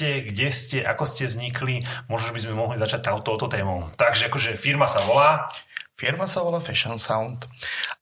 [0.00, 3.92] ste, kde ste, ako ste vznikli, možno by sme mohli začať touto témou.
[4.00, 5.44] Takže akože firma sa volá...
[5.92, 7.44] Firma sa volá Fashion Sound.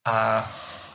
[0.07, 0.47] A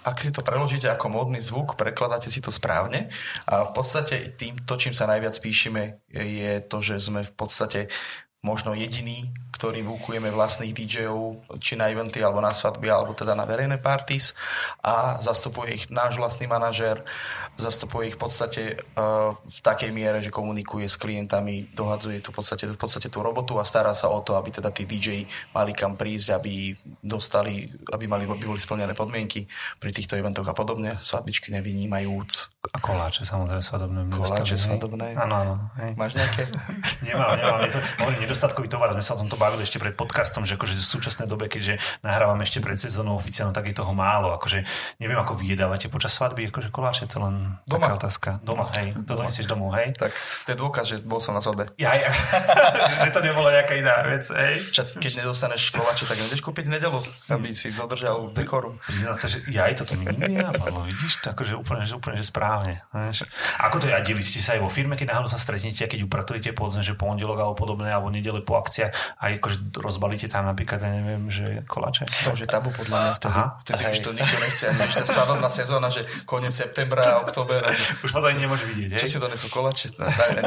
[0.07, 3.11] ak si to preložíte ako módny zvuk, prekladáte si to správne.
[3.43, 7.91] A v podstate tým, to, čím sa najviac píšime, je to, že sme v podstate
[8.39, 13.45] možno jediný, ktorý bukujeme vlastných DJov, či na eventy, alebo na svadby, alebo teda na
[13.45, 14.33] verejné parties
[14.81, 17.05] a zastupuje ich náš vlastný manažer,
[17.53, 18.63] zastupuje ich v podstate
[18.97, 23.21] uh, v takej miere, že komunikuje s klientami, dohadzuje tu v podstate, v podstate tú
[23.21, 26.73] robotu a stará sa o to, aby teda tí DJ mali kam prísť, aby
[27.05, 29.45] dostali, aby mali, aby boli splnené podmienky
[29.77, 32.31] pri týchto eventoch a podobne, svadbičky nevynímajúc.
[32.73, 33.99] A koláče samozrejme svadobné.
[34.07, 35.19] Koláče svadobné.
[35.19, 35.53] Áno, áno.
[35.99, 36.47] Máš nejaké?
[37.05, 37.59] nemám, nemám.
[37.67, 37.79] Je to,
[38.23, 38.95] nedostatkový tovar.
[38.95, 42.43] Sme sa o tomto bavili ešte pred podcastom, že akože v súčasnej dobe, keďže nahrávame
[42.43, 44.31] ešte pred sezónou oficiálne, tak je toho málo.
[44.35, 44.63] Akože
[44.99, 47.87] neviem, ako vyjedávate počas svadby, akože koláče, to len Doma.
[47.87, 48.29] taká otázka.
[48.43, 48.95] Doma, hej.
[49.07, 49.95] To donesieš domov, hej.
[49.95, 50.11] Tak
[50.47, 51.71] to je dôkaz, že bol som na svadbe.
[51.79, 52.11] Ja, ja.
[53.07, 54.63] že to nebola nejaká iná vec, hej.
[54.71, 56.99] Ča, keď nedostaneš koláče, tak nejdeš kúpiť nedelu,
[57.31, 58.79] aby si dodržal dekoru.
[58.85, 62.27] Priznám sa, že ja aj toto mi nenapadlo, vidíš, to akože úplne, že, úplne, že
[62.27, 62.75] správne.
[62.91, 63.27] Vieš.
[63.59, 63.93] Ako to je?
[63.95, 67.37] A delíte sa aj vo firme, keď náhodou sa stretnete keď upratujete povedzme, že pondelok
[67.37, 72.05] alebo podobné, alebo nedele po akciách a akože rozbalíte tam napríklad, ja neviem, že koláče.
[72.29, 73.33] To už je tabu podľa mňa vtedy.
[73.33, 74.65] Aha, vtedy už to nikto nechce.
[74.69, 77.65] Ani tá svadobná sezóna, že koniec septembra, október.
[78.05, 79.01] Už potom ani nemôže vidieť.
[79.01, 79.97] Čo si donesú koláče?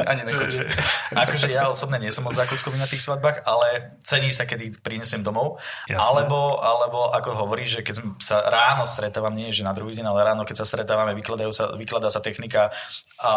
[0.07, 0.71] Ani nechoď.
[1.11, 5.19] akože ja osobne nie som moc zákuskový na tých svadbách, ale cení sa, kedy prinesem
[5.19, 5.59] domov.
[5.91, 5.99] Jasné.
[5.99, 10.21] Alebo, alebo ako hovorí, že keď sa ráno stretávam, nie že na druhý deň, ale
[10.23, 12.71] ráno, keď sa stretávame, vykladajú sa, vykladá sa technika
[13.17, 13.31] a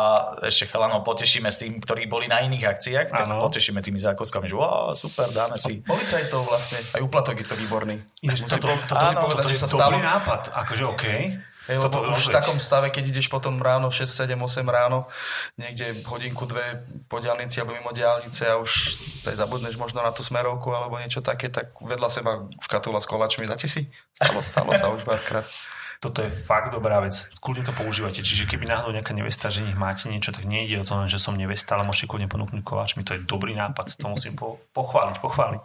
[0.46, 3.40] ešte chalanov potešíme s tým, ktorí boli na iných akciách, tak ano.
[3.48, 5.80] potešíme tými zákuskami, že wow, super, dáme si.
[5.80, 7.96] Policajtov vlastne, aj úplatok je to výborný.
[8.20, 9.96] Jež, toto, toto, toto, si povedať, toto že sa stalo.
[9.96, 11.04] Nápad, akože OK.
[11.70, 15.06] Hej, Toto už v takom stave, keď ideš potom ráno 6, 7, 8 ráno,
[15.54, 18.98] niekde hodinku, dve po diálnici alebo mimo diálnice a už
[19.30, 23.46] aj zabudneš možno na tú smerovku alebo niečo také, tak vedľa seba škatula s kolačmi.
[23.46, 23.86] Dáte si?
[24.18, 25.46] Stalo, stalo sa už párkrát.
[26.00, 27.12] Toto je fakt dobrá vec.
[27.44, 28.24] Kľudne to používate.
[28.24, 31.36] Čiže keby náhodou nejaká nevesta, že nech máte niečo, tak nejde o to že som
[31.36, 33.04] nevesta, ale môžete kľudne ponúknuť koláčmi.
[33.04, 34.00] To je dobrý nápad.
[34.00, 35.60] To musím po, pochváliť, pochváliť.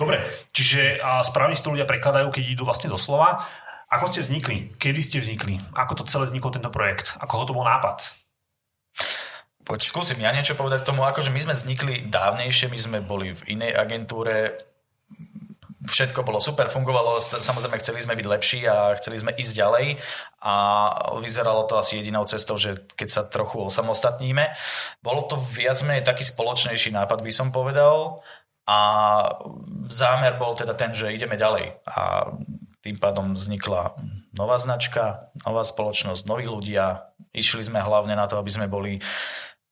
[0.00, 0.24] Dobre,
[0.56, 3.44] čiže a správne si to ľudia prekladajú, keď idú vlastne do slova.
[3.92, 4.72] Ako ste vznikli?
[4.80, 5.60] Kedy ste vznikli?
[5.76, 7.12] Ako to celé vznikol tento projekt?
[7.20, 8.16] Ako ho to bol nápad?
[9.66, 13.34] Poď skúsim ja niečo povedať k tomu, akože my sme vznikli dávnejšie, my sme boli
[13.34, 14.56] v inej agentúre,
[15.86, 19.86] všetko bolo super, fungovalo, samozrejme chceli sme byť lepší a chceli sme ísť ďalej
[20.42, 20.54] a
[21.22, 24.50] vyzeralo to asi jedinou cestou, že keď sa trochu osamostatníme.
[25.00, 28.20] Bolo to viac menej taký spoločnejší nápad, by som povedal
[28.66, 28.78] a
[29.86, 32.30] zámer bol teda ten, že ideme ďalej a
[32.82, 33.98] tým pádom vznikla
[34.34, 37.10] nová značka, nová spoločnosť, noví ľudia.
[37.34, 39.02] Išli sme hlavne na to, aby sme boli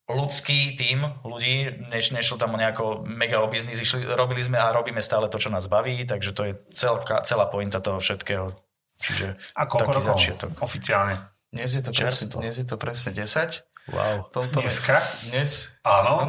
[0.04, 4.72] ľudský tým ľudí, než, nešlo tam o nejako mega o biznis, išli, robili sme a
[4.72, 8.52] robíme stále to, čo nás baví, takže to je celka, celá pointa toho všetkého.
[9.00, 10.50] Čiže a koľko rokov začiatok.
[10.60, 11.18] oficiálne?
[11.50, 13.94] Dnes je to, presne, dnes je to presne 10.
[13.94, 14.32] Wow.
[14.32, 14.96] Tomto Dneska?
[15.28, 16.24] Dnes Áno,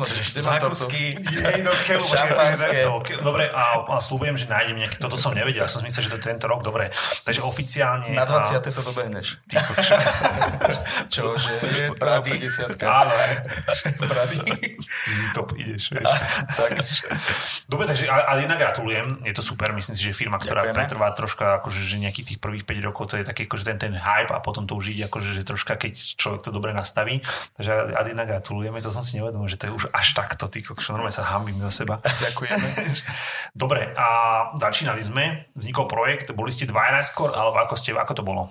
[2.03, 2.83] šampanské.
[3.23, 6.19] Dobre, a, a slúbujem, že nájdem nejaký, toto som nevedel, ja som myslel, že to
[6.19, 6.91] je tento rok, dobre.
[7.23, 8.11] Takže oficiálne...
[8.11, 8.51] Na 20.
[8.51, 8.59] A...
[8.59, 9.39] to dobehneš.
[9.47, 9.95] Ty kokšo.
[11.07, 11.55] Čože?
[11.71, 12.83] Je 50.
[12.83, 13.15] Áno,
[13.95, 14.39] Brady.
[15.05, 16.11] Si to ideš, vieš.
[17.69, 20.77] Dobre, takže, ale inak gratulujem, je to super, myslím si, že firma, ktorá Ďakujeme.
[20.77, 23.93] pretrvá troška, akože, že nejakých tých prvých 5 rokov, to je taký, akože ten, ten
[23.95, 27.21] hype a potom to už ide, akože, že troška, keď človek to dobre nastaví.
[27.55, 30.97] Takže Adina gratulujeme, to som si nevedel že to je už až takto, ty kokšo,
[30.97, 32.01] normálne sa hambím za seba.
[32.25, 32.67] Ďakujeme.
[33.61, 34.07] Dobre, a
[34.57, 38.49] začínali sme, vznikol projekt, boli ste dva najskôr, alebo ako, ste, ako to bolo?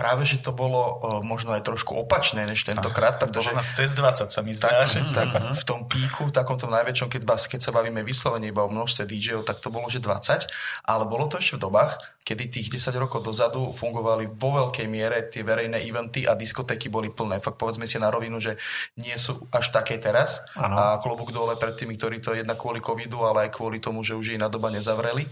[0.00, 3.52] Práve, že to bolo uh, možno aj trošku opačné než tentokrát, pretože...
[3.52, 4.72] Bolo cez 20 sa mi zdá.
[4.72, 5.12] Tak, mm-hmm.
[5.12, 9.04] tak v tom píku, v takomto najväčšom, keď, keď sa bavíme vyslovene iba o množstve
[9.04, 10.48] DJov, tak to bolo, že 20,
[10.88, 15.26] ale bolo to ešte v dobách, kedy tých 10 rokov dozadu fungovali vo veľkej miere
[15.28, 17.42] tie verejné eventy a diskotéky boli plné.
[17.42, 18.56] Fakt povedzme si na rovinu, že
[18.96, 20.76] nie sú až také teraz ano.
[20.78, 24.14] a klobúk dole pred tými, ktorí to jednak kvôli covidu, ale aj kvôli tomu, že
[24.14, 25.26] už je na doba nezavreli.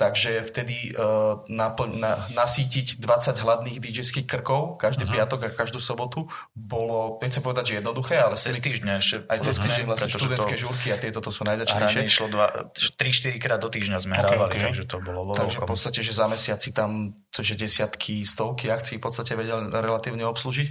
[0.00, 5.20] Takže vtedy uh, napl- na, nasítiť 20 hladných DJ DJských krkov každý uh-huh.
[5.20, 6.24] piatok a každú sobotu
[6.56, 9.16] bolo, nechcem povedať, že jednoduché, ale cez týždňa ešte.
[9.28, 10.60] Aj cez týždeň vlastne študentské to...
[10.64, 12.08] žúrky a tieto to sú najdačnejšie.
[12.08, 12.32] išlo
[12.72, 14.64] 3-4 krát do týždňa sme okay, hrávali, okay.
[14.72, 18.24] takže to bolo vo Takže v podstate, že za mesiac si tam to, že desiatky,
[18.24, 20.68] stovky akcií v podstate vedel relatívne obslužiť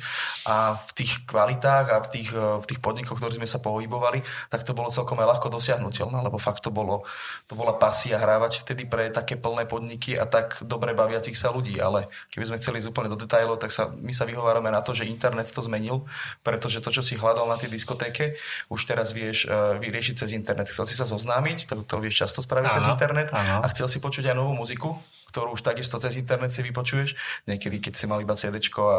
[0.50, 4.66] a v tých kvalitách a v tých, v tých podnikoch, ktorých sme sa pohybovali, tak
[4.66, 7.06] to bolo celkom aj ľahko dosiahnutelné, lebo fakt to, bolo,
[7.48, 11.76] to bola pasia hrávať vtedy pre také plné podniky a tak dobre baviacich sa ľudí,
[11.84, 14.96] ale keby sme chceli ísť úplne do detajlov, tak sa, my sa vyhovárame na to,
[14.96, 16.08] že internet to zmenil,
[16.42, 18.40] pretože to, čo si hľadal na tej diskotéke,
[18.72, 20.72] už teraz vieš uh, vyriešiť cez internet.
[20.72, 23.62] Chcel si sa zoznámiť, to, to vieš často spraviť áno, cez internet áno.
[23.62, 24.96] a chcel si počuť aj novú muziku,
[25.30, 27.14] ktorú už takisto cez internet si vypočuješ.
[27.46, 28.98] Niekedy, keď si mal iba CD a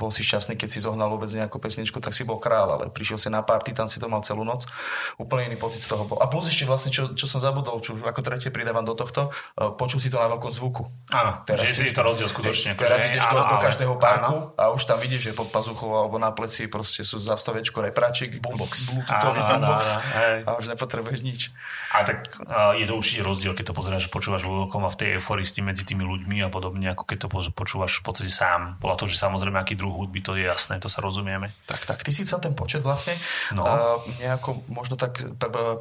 [0.00, 3.20] bol si šťastný, keď si zohnal vôbec nejakú pesničku, tak si bol král, ale prišiel
[3.20, 4.64] si na party, tam si to mal celú noc.
[5.20, 6.16] Úplne iný pocit z toho bol.
[6.16, 9.76] A plus ešte vlastne, čo, čo som zabudol, čo ako tretie pridávam do tohto, uh,
[9.76, 10.88] počul si to na veľkom zvuku.
[11.12, 12.80] Áno, teraz si, je to rozdiel skutočne.
[12.80, 14.56] Teraz ideš do, do každého parku áno.
[14.56, 18.88] a už tam vidíš, že pod pazuchou alebo na pleci proste sú zastavečko repráčik, boombox,
[18.88, 19.84] bluetoothový boombox
[20.48, 21.40] a už nepotrebuješ nič.
[21.90, 25.08] A tak uh, je to určite rozdiel, keď to pozeráš, počúvaš veľkom a v tej
[25.18, 28.78] euforisti medzi tými ľuďmi a podobne, ako keď to počúvaš v podstate sám.
[28.78, 31.50] Bola to, že samozrejme, aký druh druh hudby, to je jasné, to sa rozumieme.
[31.66, 33.18] Tak, tak, ty si chcel ten počet vlastne
[33.50, 33.66] no.
[33.66, 35.18] uh, nejako možno tak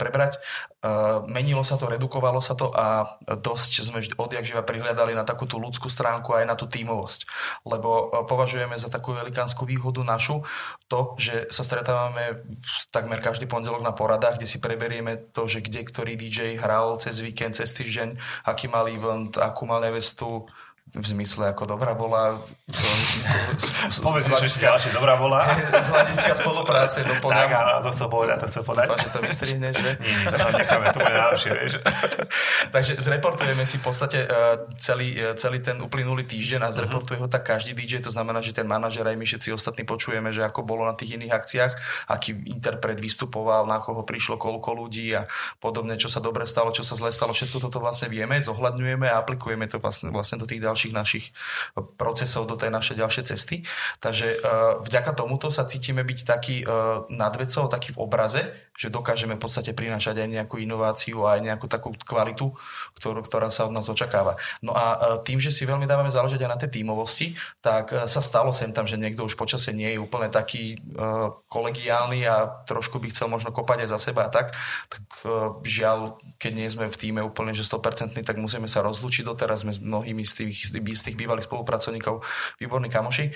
[0.02, 0.42] prebrať.
[0.82, 5.46] Uh, menilo sa to, redukovalo sa to a dosť sme odjak živa prihľadali na takú
[5.46, 7.30] tú ľudskú stránku aj na tú tímovosť.
[7.70, 10.42] Lebo uh, považujeme za takú velikánsku výhodu našu
[10.90, 12.42] to, že sa stretávame
[12.90, 17.22] takmer každý pondelok na poradách, kde si preberieme to, že kde ktorý DJ hral cez
[17.22, 18.18] víkend, cez týždeň,
[18.50, 20.50] aký mal event, akú mal nevestu,
[20.90, 22.42] v zmysle ako dobrá bola.
[24.06, 25.46] Povedz, že ešte ďalšie dobrá bola.
[25.86, 27.46] Z hľadiska spolupráce doplňam.
[27.46, 28.88] Tak, áno, to chcel povedať, to chcel povedať.
[28.90, 29.92] Dúfam, že to vystrihneš, že?
[30.02, 31.74] Nie, nie, to necháme, to bude najlepšie, vieš.
[32.76, 34.28] Takže zreportujeme si v podstate e,
[34.82, 36.76] celý, e, celý ten uplynulý týždeň a mhm.
[36.76, 40.34] zreportuje ho tak každý DJ, to znamená, že ten manažer aj my všetci ostatní počujeme,
[40.34, 41.74] že ako bolo na tých iných akciách,
[42.10, 45.30] aký interpret vystupoval, na koho prišlo, koľko ľudí a
[45.62, 49.22] podobne, čo sa dobre stalo, čo sa zle stalo, všetko toto vlastne vieme, zohľadňujeme a
[49.22, 51.26] aplikujeme to vlastne, vlastne do tých ďalších ďalších našich
[52.00, 53.68] procesov do tej našej ďalšej cesty.
[54.00, 58.48] Takže uh, vďaka tomuto sa cítime byť taký uh, nad vecou, taký v obraze,
[58.80, 62.56] že dokážeme v podstate prinášať aj nejakú inováciu a aj nejakú takú kvalitu,
[62.96, 64.40] ktorú, ktorá sa od nás očakáva.
[64.64, 68.08] No a uh, tým, že si veľmi dávame záležať aj na tej tímovosti, tak uh,
[68.08, 72.64] sa stalo sem tam, že niekto už počasie nie je úplne taký uh, kolegiálny a
[72.64, 74.56] trošku by chcel možno kopať aj za seba a tak,
[74.88, 75.04] tak
[75.68, 79.68] žiaľ, keď nie sme v týme úplne že 100%, tak musíme sa rozlúčiť doteraz.
[79.68, 82.24] Sme s mnohými z tých z tých bývalých spolupracovníkov
[82.62, 83.34] výborní kamoši,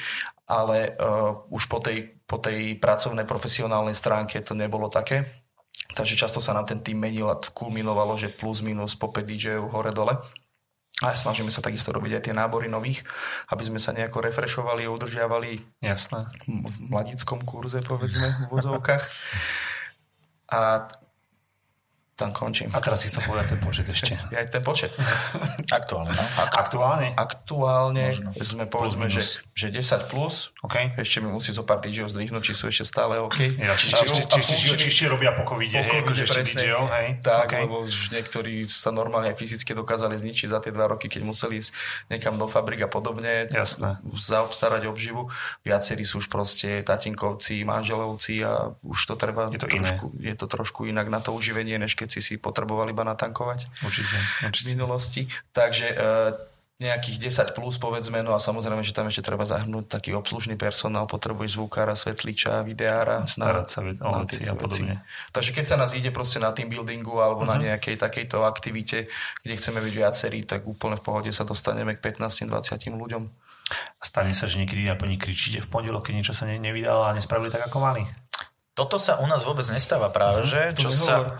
[0.54, 5.46] ale uh, už po tej, po tej pracovnej profesionálnej stránke to nebolo také.
[5.94, 9.74] Takže často sa nám ten tým menil a kulminovalo, že plus minus po 5 DJ-ov
[9.74, 10.18] hore-dole.
[11.02, 13.02] A snažíme sa takisto robiť aj tie nábory nových,
[13.50, 16.22] aby sme sa nejako refrešovali, udržiavali Jasné.
[16.48, 19.04] v mladickom kurze, povedzme, v vodzovkách.
[20.54, 20.86] A
[22.13, 22.69] tam končím.
[22.74, 24.13] A teraz si chcem povedať ten počet ešte.
[24.33, 24.94] Ja aj ten počet.
[25.69, 26.24] Aktuálne, no?
[26.38, 27.13] Ak, aktuálne?
[27.18, 28.30] Aktuálne Možno.
[28.42, 30.54] sme povedzme, že, že 10 plus.
[30.62, 30.94] Okay.
[30.94, 33.57] Ešte mi musí zo pár DJov zdvihnúť, či sú ešte stále OK.
[33.57, 36.86] Ja, či, či, či, či, či, či robia po covide, po hej, akože presne, DJov,
[36.94, 37.07] hej.
[37.21, 37.62] Tak, okay.
[37.65, 41.62] lebo už niektorí sa normálne aj fyzicky dokázali zničiť za tie dva roky, keď museli
[41.62, 41.74] ísť
[42.13, 43.50] niekam do fabrik a podobne.
[43.50, 44.01] Jasné.
[44.06, 45.33] Zaobstarať obživu.
[45.66, 50.30] Viacerí sú už proste tatinkovci, manželovci a už to treba je to trošku, iné.
[50.30, 54.20] je to trošku inak na to uživenie, než keď si si potreboval iba natankovať určite,
[54.44, 54.68] určite.
[54.68, 55.22] v minulosti.
[55.56, 55.96] Takže e,
[56.84, 61.07] nejakých 10 plus povedzme, no a samozrejme, že tam ešte treba zahrnúť taký obslužný personál,
[61.07, 63.24] potrebuješ zvukára, svetliča, videára.
[63.24, 65.00] Starať sa o veci a podobne.
[65.31, 67.56] Takže keď sa nás ide proste na team buildingu alebo uh-huh.
[67.56, 67.64] na mhm.
[67.72, 69.07] nejakej takejto aktivite,
[69.45, 73.24] kde chceme byť viacerí, tak úplne v pohode sa dostaneme k 15-20 ľuďom.
[73.74, 77.07] A stane sa, že niekedy na plní kričíte v pondelok, keď niečo sa ne- nevydalo
[77.07, 78.04] a nespravili tak, ako mali?
[78.73, 80.61] Toto sa u nás vôbec nestáva práve, mhm, že?
[80.73, 81.37] Čo sa,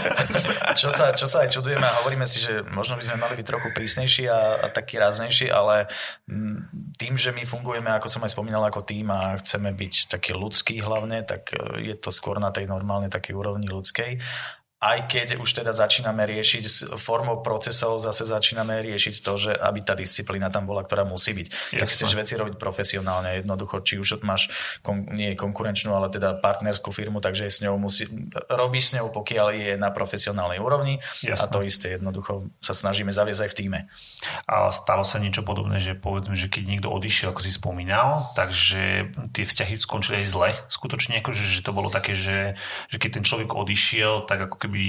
[0.80, 3.46] čo, sa, čo sa aj čudujeme a hovoríme si, že možno by sme mali byť
[3.46, 5.86] trochu prísnejší a, a taký ráznejší, ale
[6.26, 10.34] mm, tým, že my fungujeme, ako som aj spomínal, ako tým a chceme byť taký
[10.34, 14.18] ľudský hlavne, tak e, je to skôr na tej normálnej takej úrovni ľudskej
[14.84, 19.80] aj keď už teda začíname riešiť s formou procesov, zase začíname riešiť to, že aby
[19.80, 21.80] tá disciplína tam bola, ktorá musí byť.
[21.80, 21.94] Keď Jasne.
[21.96, 24.52] chceš veci robiť profesionálne, jednoducho, či už máš
[24.84, 28.04] kon, nie konkurenčnú, ale teda partnerskú firmu, takže s ňou musí,
[28.52, 31.48] robíš s ňou, pokiaľ je na profesionálnej úrovni Jasne.
[31.48, 33.78] a to isté jednoducho sa snažíme zaviesť aj v týme.
[34.44, 39.08] A stalo sa niečo podobné, že povedzme, že keď niekto odišiel, ako si spomínal, takže
[39.32, 40.50] tie vzťahy skončili aj zle.
[40.68, 42.58] Skutočne, akože, že to bolo také, že,
[42.92, 44.84] že keď ten človek odišiel, tak ako keby by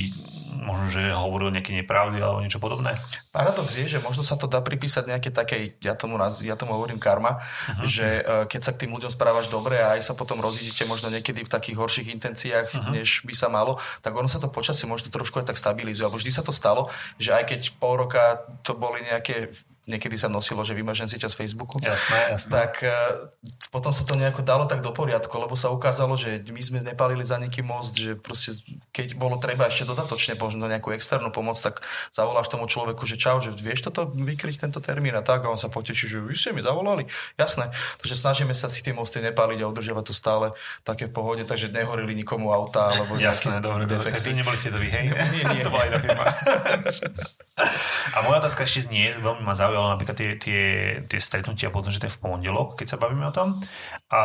[0.66, 2.98] možno, že hovoril nejaké nepravdy alebo niečo podobné?
[3.30, 6.74] Paradox je, že možno sa to dá pripísať nejaké takej, ja tomu, raz, ja tomu
[6.74, 7.86] hovorím karma, uh-huh.
[7.86, 11.14] že uh, keď sa k tým ľuďom správaš dobre a aj sa potom rozídete možno
[11.14, 12.92] niekedy v takých horších intenciách, uh-huh.
[12.96, 16.08] než by sa malo, tak ono sa to počasie možno trošku aj tak stabilizuje.
[16.08, 16.90] Alebo vždy sa to stalo,
[17.22, 19.54] že aj keď pol roka to boli nejaké
[19.86, 21.78] niekedy sa nosilo, že vymažem si z Facebooku.
[21.82, 22.52] Jasné, jasné.
[22.52, 23.30] Tak uh,
[23.70, 27.22] potom sa to nejako dalo tak do poriadku, lebo sa ukázalo, že my sme nepalili
[27.22, 28.58] za nikým most, že proste
[28.94, 33.38] keď bolo treba ešte dodatočne možno nejakú externú pomoc, tak zavoláš tomu človeku, že čau,
[33.42, 36.54] že vieš toto vykryť tento termín a tak a on sa poteší, že vy ste
[36.54, 37.06] mi zavolali.
[37.38, 37.70] Jasné.
[38.02, 40.46] Takže snažíme sa si tie mosty nepaliť a udržiavať to stále
[40.82, 44.10] také v pohode, takže nehorili nikomu auta alebo Jasné, dobre, dobre.
[44.12, 45.06] Takže neboli si to vy, hej?
[45.14, 45.64] Nie, nie.
[45.66, 46.26] to bola iná firma.
[47.56, 50.64] A moja otázka ešte znie, veľmi ma zaujalo napríklad tie, tie,
[51.08, 53.64] tie stretnutia, potom, že to je v pondelok, keď sa bavíme o tom.
[54.12, 54.22] A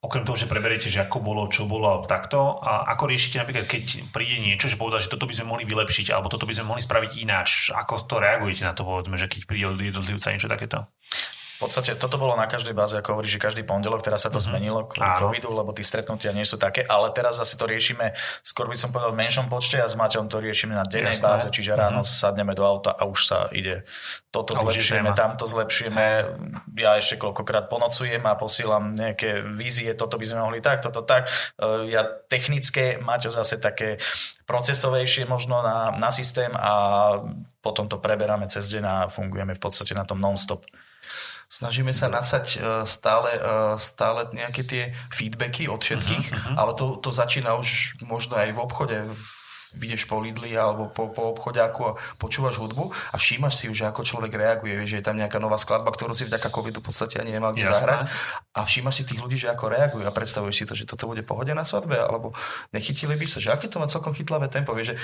[0.00, 4.08] okrem toho, že preberiete, že ako bolo, čo bolo, takto, a ako riešite napríklad, keď
[4.08, 6.82] príde niečo, že povedal, že toto by sme mohli vylepšiť, alebo toto by sme mohli
[6.84, 10.88] spraviť ináč, ako to reagujete na to, povedzme, že keď príde od jednotlivca niečo takéto?
[11.56, 14.36] V podstate toto bolo na každej báze, ako hovorí, že každý pondelok, teraz sa to
[14.36, 14.52] mm-hmm.
[14.52, 18.12] zmenilo kvôli covidu, lebo tí stretnutia nie sú také, ale teraz zase to riešime,
[18.44, 21.24] skôr by som povedal v menšom počte a s Maťom to riešime na dennej Jasné.
[21.24, 22.20] báze, čiže ráno mm-hmm.
[22.20, 23.88] sadneme do auta a už sa ide.
[24.28, 26.06] Toto a zlepšujeme, tamto zlepšujeme,
[26.76, 31.32] ja ešte koľkokrát ponocujem a posielam nejaké vízie, toto by sme mohli tak, toto tak.
[31.56, 33.96] E, ja technické, Maťo zase také
[34.44, 37.16] procesovejšie možno na, na systém a
[37.64, 40.68] potom to preberáme cez deň a fungujeme v podstate na tom non-stop.
[41.46, 42.58] Snažíme sa nasať e,
[42.90, 43.40] stále, e,
[43.78, 46.56] stále nejaké tie feedbacky od všetkých, uh-huh, uh-huh.
[46.58, 49.45] ale to, to začína už možno aj v obchode, v
[49.80, 54.02] ideš po Lidli alebo po, po obchodiaku a počúvaš hudbu a všímaš si už, ako
[54.02, 57.20] človek reaguje, vieš, že je tam nejaká nová skladba, ktorú si vďaka covidu v podstate
[57.20, 58.08] ani nemal kde zahrať
[58.56, 61.22] a všímaš si tých ľudí, že ako reagujú a predstavuješ si to, že toto bude
[61.22, 62.32] pohode na svadbe alebo
[62.72, 64.96] nechytili by sa, že aké to má celkom chytlavé tempo, vieš, že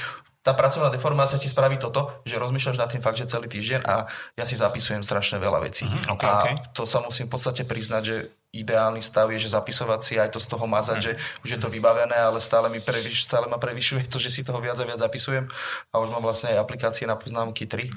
[0.43, 4.11] tá pracovná deformácia ti spraví toto, že rozmýšľaš nad tým fakt, že celý týždeň a
[4.35, 5.87] ja si zapisujem strašne veľa vecí.
[5.87, 6.55] Mm, okay, a okay.
[6.75, 8.17] to sa musím v podstate priznať, že
[8.53, 11.05] ideálny stav je, že zapisovať si aj to z toho mazať, mm.
[11.09, 14.45] že už je to vybavené, ale stále, mi prevyš, stále ma prevyšuje to, že si
[14.45, 15.49] toho viac a viac zapisujem
[15.89, 17.89] a už mám vlastne aj aplikácie na poznámky 3,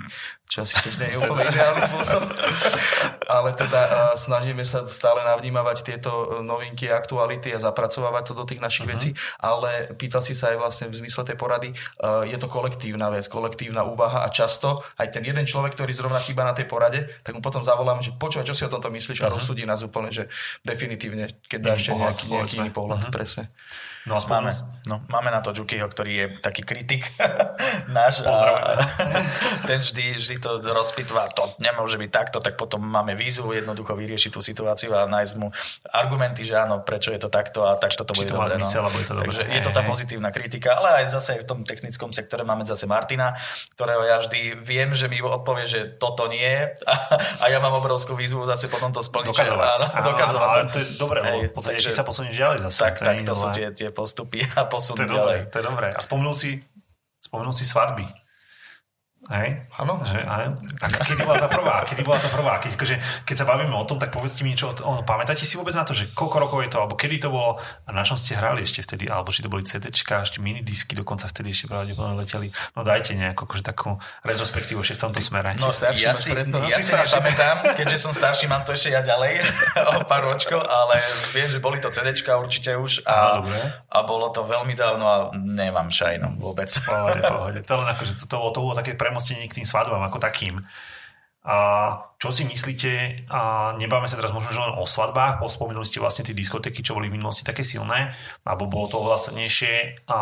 [0.47, 2.23] čo asi tiež nie je úplne ideálny spôsob.
[3.27, 8.63] ale teda snažíme sa stále navnímavať tieto e, novinky, aktuality a zapracovávať to do tých
[8.63, 8.95] našich uh-huh.
[8.95, 9.09] vecí,
[9.43, 13.27] ale pýtal si sa aj vlastne v zmysle tej porady, uh, je to kolektívna vec,
[13.27, 17.35] kolektívna úvaha a často aj ten jeden človek, ktorý zrovna chýba na tej porade, tak
[17.35, 19.35] mu potom zavolám, že počúvaj, čo si o tomto myslíš a uh-huh.
[19.35, 23.13] rozsudí nás úplne, že definitívne, keď dá ešte nejaký, nejaký iný pohľad, uh-huh.
[23.13, 23.49] presne.
[24.05, 24.53] No, máme,
[24.85, 27.09] no, máme na to Jukiho, ktorý je taký kritik
[27.97, 28.21] náš.
[28.21, 28.77] A
[29.69, 34.29] ten vždy, vždy to rozpitva, to nemôže byť takto, tak potom máme výzvu jednoducho vyriešiť
[34.29, 35.49] tú situáciu a nájsť mu
[35.89, 38.61] argumenty, že áno, prečo je to takto a takto to bude to dobre.
[38.61, 38.61] No.
[38.61, 38.93] Zmysel, no.
[38.93, 42.45] je to Takže je to tá pozitívna kritika, ale aj zase v tom technickom sektore
[42.45, 43.33] máme zase Martina,
[43.73, 46.95] ktorého ja vždy viem, že mi odpovie, že toto nie a,
[47.41, 49.33] a ja mám obrovskú výzvu zase potom to splniť.
[49.33, 49.69] Dokazovať.
[49.81, 50.49] Áno, dokazovať.
[50.53, 52.79] Ale to je dobré, lebo v podstate takže, sa posunieš ďalej zase.
[52.85, 55.39] Tak, tak, to sú tie, tie postupy a posunúť to ďalej.
[55.47, 55.87] Dobré, to je dobré.
[55.95, 56.59] A spomenul si,
[57.23, 58.03] spomenul si svadby.
[59.25, 59.65] Hej?
[59.81, 59.97] Áno.
[60.05, 61.81] Že, a, a kedy bola tá prvá?
[61.81, 62.53] Kedy bola tá prvá?
[62.61, 64.69] Keď, akože, keď sa bavíme o tom, tak povedzte mi niečo.
[64.85, 67.57] O, pamätáte si vôbec na to, že koľko rokov je to, alebo kedy to bolo
[67.57, 71.25] a na čom ste hrali ešte vtedy, alebo či to boli CDčka, ešte minidisky, dokonca
[71.25, 72.53] vtedy ešte pravdepodobne leteli.
[72.77, 75.57] No dajte nejakú akože takú retrospektívu ešte v tomto smere.
[75.57, 79.41] No, starší, ja si, ja si nepamätám, keďže som starší, mám to ešte ja ďalej
[79.89, 81.01] o pár ročkov, ale
[81.33, 83.41] viem, že boli to CDčka určite už a,
[83.89, 86.69] a bolo to veľmi dávno a nemám šajnu vôbec.
[86.85, 87.59] Pohode, pohode.
[87.65, 90.59] To len akože to, to, to bolo také pre premostenie k tým svadbám ako takým.
[91.45, 91.57] A
[92.17, 96.25] čo si myslíte, a nebavíme sa teraz možno že len o svadbách, spomenuli ste vlastne
[96.25, 100.19] tie diskotéky, čo boli v minulosti také silné, alebo bolo to oveľa silnejšie a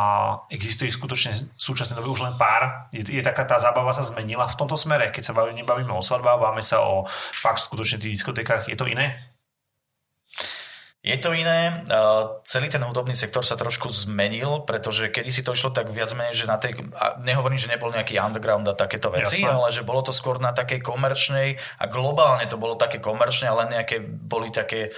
[0.51, 2.91] existuje skutočne v súčasnej dobe už len pár.
[2.91, 6.03] Je, je taká tá zábava sa zmenila v tomto smere, keď sa bavíme, nebavíme o
[6.03, 7.07] svadbách, bavíme sa o
[7.39, 9.32] fakt skutočne tých diskotékach, je to iné?
[11.03, 11.83] Je to iné,
[12.47, 16.31] celý ten hudobný sektor sa trošku zmenil, pretože kedy si to išlo tak viac menej,
[16.31, 16.79] že na tej,
[17.27, 19.51] nehovorím, že nebol nejaký underground a takéto veci, Jasne.
[19.51, 23.67] ale že bolo to skôr na takej komerčnej a globálne to bolo také komerčné, ale
[23.67, 24.95] nejaké boli také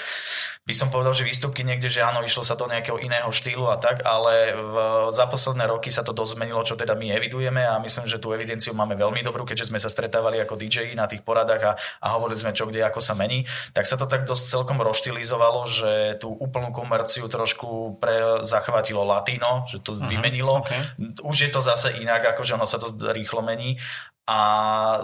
[0.66, 3.78] by som povedal, že výstupky niekde, že áno, išlo sa do nejakého iného štýlu a
[3.78, 4.76] tak, ale v,
[5.14, 8.34] za posledné roky sa to dosť zmenilo, čo teda my evidujeme a myslím, že tú
[8.34, 12.08] evidenciu máme veľmi dobrú, keďže sme sa stretávali ako DJ na tých poradách a, a
[12.18, 13.46] hovorili sme čo kde, ako sa mení,
[13.78, 19.70] tak sa to tak dosť celkom rozštilizovalo, že tú úplnú komerciu trošku pre, zachvátilo latino,
[19.70, 20.66] že to uh-huh, vymenilo.
[20.66, 20.82] Okay.
[21.22, 23.78] Už je to zase inak, akože ono sa to rýchlo mení
[24.26, 24.42] a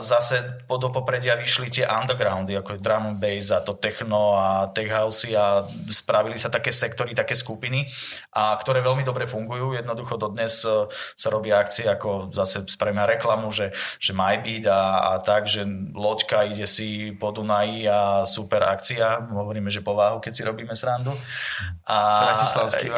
[0.01, 4.89] zase do popredia vyšli tie undergroundy, ako drum and bass a to techno a tech
[4.89, 5.61] house a
[5.93, 7.85] spravili sa také sektory, také skupiny,
[8.33, 9.77] a ktoré veľmi dobre fungujú.
[9.77, 13.69] Jednoducho dodnes e, sa robia akcie, ako zase spravíme reklamu, že,
[14.01, 19.21] že MyBeat a, a tak, že loďka ide si po Dunaji a super akcia.
[19.29, 21.13] Hovoríme, že pováhu, keď si robíme srandu.
[21.85, 22.41] A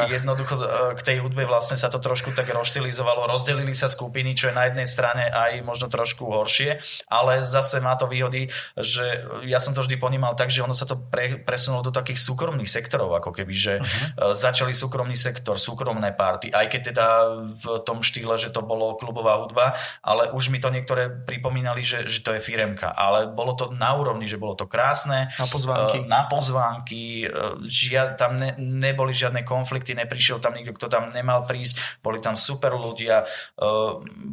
[0.07, 3.27] jednoducho e, k tej hudbe vlastne sa to trošku tak rozštilizovalo.
[3.27, 6.77] Rozdelili sa skupiny, čo je na jednej strane aj možno trošku trošku horšie,
[7.09, 10.85] ale zase má to výhody, že ja som to vždy ponímal tak, že ono sa
[10.85, 14.37] to pre, presunulo do takých súkromných sektorov, ako keby, že uh-huh.
[14.37, 17.05] začali súkromný sektor, súkromné party, aj keď teda
[17.57, 19.73] v tom štýle, že to bolo klubová hudba,
[20.05, 23.97] ale už mi to niektoré pripomínali, že, že to je firemka, ale bolo to na
[23.97, 25.33] úrovni, že bolo to krásne.
[25.41, 25.97] Na pozvánky.
[26.05, 27.25] Na pozvánky,
[27.65, 32.37] žia, tam ne, neboli žiadne konflikty, neprišiel tam nikto, kto tam nemal prísť, boli tam
[32.37, 33.25] super ľudia.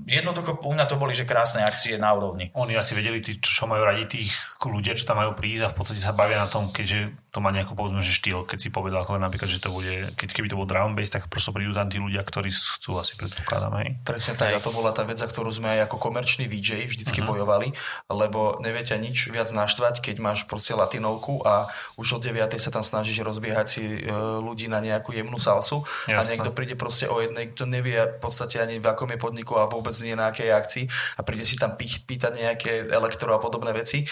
[0.04, 2.50] Jednoducho u mňa to boli, že krásne akcie na úrovni.
[2.58, 5.76] Oni asi vedeli, tí, čo majú radi tých ľudia, čo tam majú prísť a v
[5.78, 9.06] podstate sa bavia na tom, keďže to má nejakú povedzme, že štýl, keď si povedal
[9.06, 11.86] ako napríklad, že to bude, keď keby to bol drum bass, tak prosto prídu tam
[11.86, 13.88] tí ľudia, ktorí chcú asi predpokladám, hej.
[14.02, 17.22] Presne tak, a to bola tá vec, za ktorú sme aj ako komerčný DJ vždycky
[17.22, 17.30] uh-huh.
[17.30, 17.70] bojovali,
[18.10, 22.50] lebo neviete nič viac naštvať, keď máš proste latinovku a už od 9.
[22.58, 24.10] sa tam snažíš rozbiehať si e,
[24.42, 26.18] ľudí na nejakú jemnú salsu Jasne.
[26.18, 29.54] a niekto príde proste o jednej, kto nevie v podstate ani v akom je podniku
[29.54, 30.84] a vôbec nie na akej akcii
[31.14, 34.02] a príde si tam pýtať nejaké elektro a podobné veci,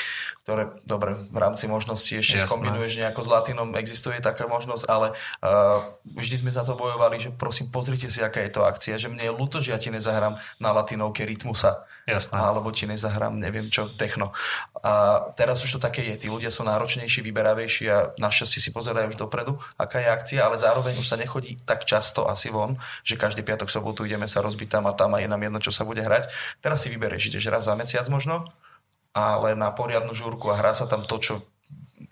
[0.46, 2.46] ktoré, dobre, v rámci možnosti ešte Jasne.
[2.46, 7.32] skombinuješ nejako s latinom, existuje taká možnosť, ale uh, vždy sme za to bojovali, že
[7.32, 10.36] prosím, pozrite si, aká je to akcia, že mne je ľúto, že ja ti nezahrám
[10.60, 11.88] na latinovke rytmusa.
[12.08, 12.40] Jasné.
[12.40, 14.32] Alebo ti nezahrám, neviem čo, techno.
[14.80, 16.24] A teraz už to také je.
[16.24, 20.56] Tí ľudia sú náročnejší, vyberavejší a našťastie si pozerajú už dopredu, aká je akcia, ale
[20.56, 24.68] zároveň už sa nechodí tak často asi von, že každý piatok, sobotu ideme sa rozbiť
[24.72, 26.32] tam a tam a je nám jedno, čo sa bude hrať.
[26.64, 28.48] Teraz si vyberieš, ideš raz za mesiac možno,
[29.12, 31.34] ale na poriadnu žúrku a hrá sa tam to, čo,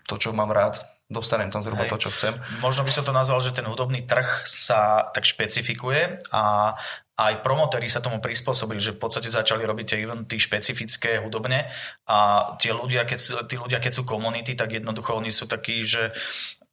[0.07, 1.91] to, čo mám rád dostanem tam zhruba Hej.
[1.95, 2.33] to, čo chcem.
[2.59, 6.75] Možno by som to nazval, že ten hudobný trh sa tak špecifikuje a
[7.17, 11.65] aj promotéri sa tomu prispôsobili, že v podstate začali robiť tie eventy špecifické hudobne
[12.05, 12.17] a
[12.61, 16.13] tie ľudia, keď, tí ľudia, keď sú komunity, tak jednoducho oni sú takí, že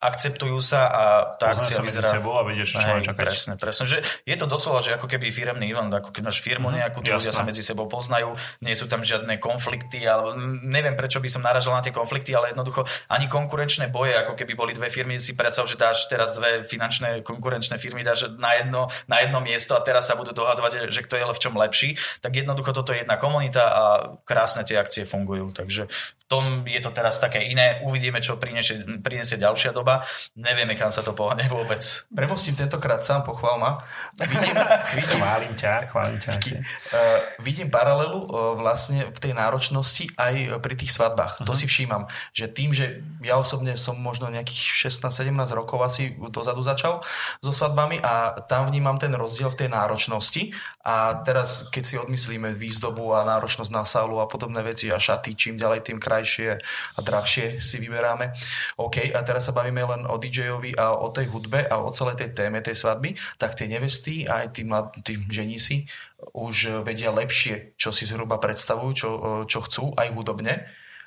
[0.04, 1.02] akceptujú sa a
[1.40, 2.08] tá akcia sa vyzerá...
[2.12, 3.24] sebou a vieš, čo Hej, čakať.
[3.24, 3.84] Presne, presne.
[3.88, 6.98] Že je to doslova, že ako keby firemný event, ako keď máš firmu mm-hmm, nejakú,
[7.00, 11.28] tí ľudia sa medzi sebou poznajú, nie sú tam žiadne konflikty, ale neviem, prečo by
[11.32, 15.16] som naražal na tie konflikty, ale jednoducho ani konkurenčné boje, ako keby boli dve firmy,
[15.16, 19.72] si predstav, že dáš teraz dve finančné konkurenčné firmy, dáš na jedno, na jedno miesto
[19.72, 23.06] a teraz sa budú dohadovať, že kto je v čom lepší, tak jednoducho toto je
[23.06, 23.82] jedna komunita a
[24.26, 25.54] krásne tie akcie fungujú.
[25.54, 27.84] Takže v tom je to teraz také iné.
[27.86, 29.93] Uvidíme, čo prinesie, prinesie ďalšia doba.
[30.34, 31.82] Nevieme, kam sa to pohne vôbec.
[32.10, 33.72] Premostím tentokrát sám, pochvál ma.
[34.18, 34.54] Vidím,
[34.96, 36.32] vidím, chválim ťa, chválim ťa.
[36.34, 41.42] Uh, vidím paralelu uh, vlastne v tej náročnosti aj pri tých svadbách.
[41.42, 41.48] Uh-huh.
[41.48, 41.58] To mhm.
[41.60, 42.02] si všímam,
[42.32, 47.04] že tým, že ja osobne som možno nejakých 16-17 rokov asi dozadu začal
[47.44, 52.52] so svadbami a tam vnímam ten rozdiel v tej náročnosti a teraz, keď si odmyslíme
[52.56, 56.56] výzdobu a náročnosť na sálu a podobné veci a šaty, čím ďalej, tým krajšie
[56.96, 58.32] a drahšie si vyberáme.
[58.80, 62.20] OK, a teraz sa bavíme len o DJ-ovi a o tej hudbe a o celej
[62.20, 65.84] tej téme tej svadby, tak tie nevesty aj tí, mlad, tí ženísi
[66.32, 69.10] už vedia lepšie, čo si zhruba predstavujú, čo,
[69.44, 70.64] čo chcú, aj hudobne.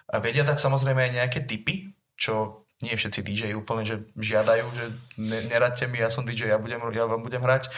[0.07, 4.85] A vedia tak samozrejme aj nejaké typy, čo nie všetci DJ úplne, že žiadajú, že
[5.49, 7.73] neradte mi, ja som DJ, ja, budem, ja vám budem hrať.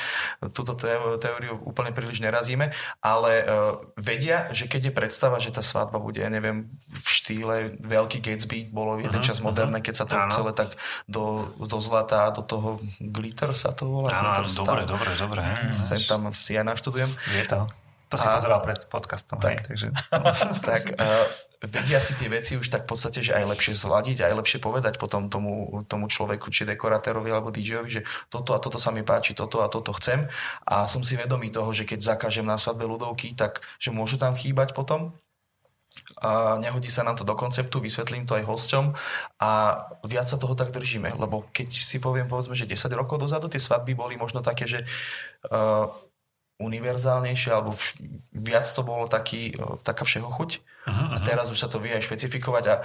[0.51, 6.03] Túto teóriu úplne príliš nerazíme, ale uh, vedia, že keď je predstava, že tá svadba
[6.03, 10.19] bude, ja neviem, v štýle Veľký Gatsby, bolo jeden uh-huh, čas moderné, keď sa to
[10.19, 10.35] uh-huh.
[10.35, 10.75] celé tak
[11.07, 14.11] do, do zlata, do toho glitter sa to volá.
[14.11, 15.41] Áno, dobre, dobre, dobre.
[15.71, 17.07] Sem tam si ja naštudujem.
[17.39, 17.71] Je to.
[18.09, 19.37] To si pozeral pred podcastom.
[19.37, 19.87] Tak, hej, takže...
[20.69, 21.29] tak uh,
[21.61, 24.97] vedia si tie veci už tak v podstate, že aj lepšie zladiť, aj lepšie povedať
[24.97, 28.01] potom tomu, tomu človeku, či dekorátérovi alebo DJovi, že
[28.33, 30.25] toto a toto sa mi páči, toto a toto chcem.
[30.65, 34.33] A som si vedomý toho, že keď zakážem na svadbe ľudovky, tak že môžu tam
[34.33, 35.13] chýbať potom,
[36.21, 38.93] a nehodí sa nám to do konceptu, vysvetlím to aj hosťom
[39.41, 39.51] a
[40.05, 43.61] viac sa toho tak držíme, lebo keď si poviem povedzme, že 10 rokov dozadu tie
[43.61, 44.85] svadby boli možno také, že
[45.49, 45.89] uh,
[46.59, 47.97] univerzálnejšie, alebo vš-
[48.35, 50.51] viac to bolo taký, taká všeho chuť.
[50.59, 52.75] Uh-huh, a teraz už sa to vie aj špecifikovať a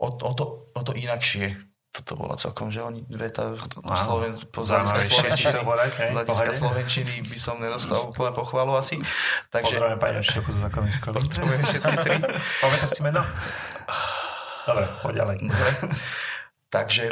[0.00, 4.62] o, o, to, o to inakšie toto bolo celkom, že oni veta po, Sloven, po
[4.62, 5.58] hľadiska slovenčiny,
[6.14, 9.02] hľadiska slovenčiny by som nedostal úplne pochvalu asi.
[9.50, 11.14] Takže, Pozdravujeme pani Šteku zo základnej školy.
[11.18, 12.16] Pozdravujem všetky tri.
[12.62, 13.26] Pamätáš si meno?
[14.70, 15.36] Dobre, poď ďalej.
[16.70, 17.10] Takže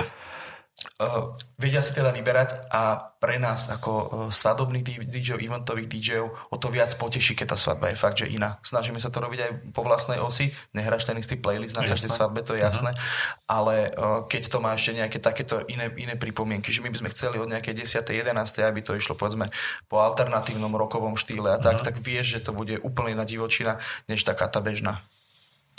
[0.79, 6.57] Uh, vedia si teda vyberať a pre nás ako uh, svadobných DJ, eventových DJov o
[6.59, 8.63] to viac poteší, keď tá svadba je fakt, že iná.
[8.63, 12.47] Snažíme sa to robiť aj po vlastnej osi, nehráš ten istý playlist na každej svadbe,
[12.47, 13.51] to je jasné, uh-huh.
[13.51, 17.11] ale uh, keď to má ešte nejaké takéto iné, iné pripomienky, že my by sme
[17.11, 18.31] chceli od nejakej 10.
[18.31, 18.39] 11.
[18.63, 19.51] aby to išlo povedzme
[19.91, 21.91] po alternatívnom rokovom štýle a tak, uh-huh.
[21.91, 25.03] tak vieš, že to bude úplne na divočina, než taká tá bežná